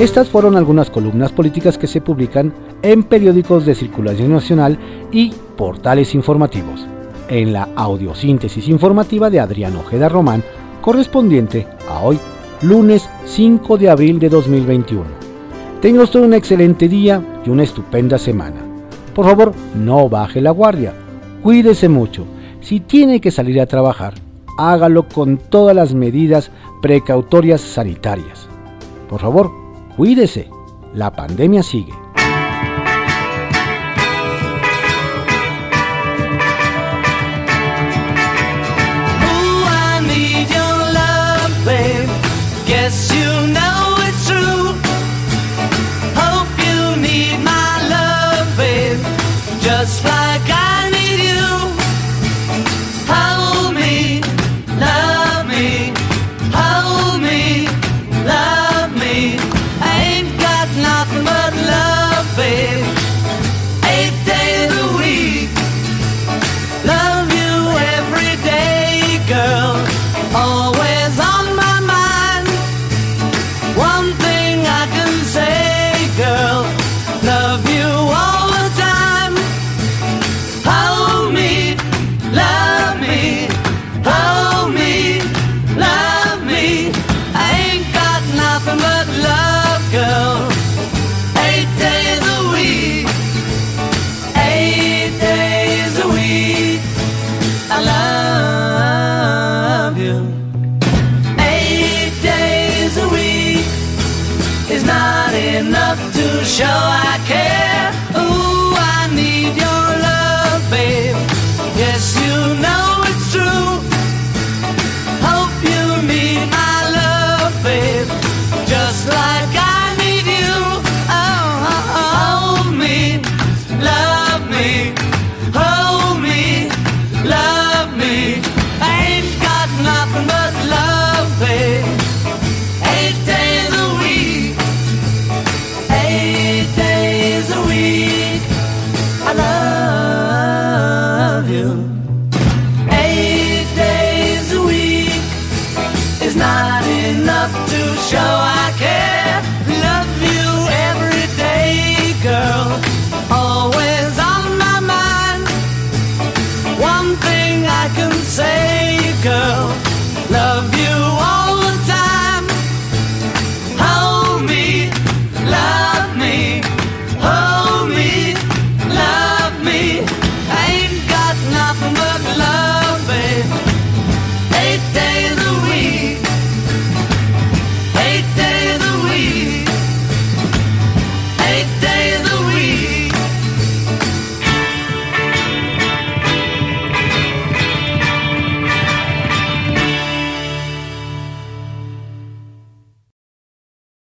Estas 0.00 0.28
fueron 0.28 0.56
algunas 0.56 0.90
columnas 0.90 1.32
políticas 1.32 1.78
que 1.78 1.86
se 1.86 2.00
publican 2.00 2.52
en 2.82 3.02
periódicos 3.02 3.64
de 3.64 3.74
circulación 3.74 4.32
nacional 4.32 4.78
y 5.10 5.32
portales 5.56 6.14
informativos, 6.14 6.86
en 7.28 7.52
la 7.52 7.68
audiosíntesis 7.74 8.68
informativa 8.68 9.30
de 9.30 9.40
Adrián 9.40 9.76
Ojeda 9.76 10.08
Román, 10.08 10.44
correspondiente 10.82 11.66
a 11.88 12.00
hoy, 12.00 12.18
lunes 12.62 13.08
5 13.24 13.78
de 13.78 13.90
abril 13.90 14.18
de 14.18 14.28
2021. 14.28 15.04
Tenga 15.80 16.02
usted 16.02 16.20
un 16.20 16.34
excelente 16.34 16.88
día 16.88 17.22
y 17.44 17.50
una 17.50 17.64
estupenda 17.64 18.18
semana. 18.18 18.60
Por 19.14 19.26
favor, 19.26 19.52
no 19.76 20.08
baje 20.08 20.40
la 20.40 20.50
guardia. 20.50 20.92
Cuídese 21.42 21.88
mucho. 21.88 22.24
Si 22.60 22.80
tiene 22.80 23.20
que 23.20 23.30
salir 23.30 23.60
a 23.60 23.66
trabajar, 23.66 24.14
hágalo 24.58 25.08
con 25.08 25.38
todas 25.38 25.74
las 25.74 25.94
medidas 25.94 26.50
precautorias 26.82 27.60
sanitarias. 27.60 28.48
Por 29.08 29.20
favor, 29.20 29.50
cuídese. 29.96 30.50
La 30.94 31.12
pandemia 31.12 31.62
sigue. 31.62 31.92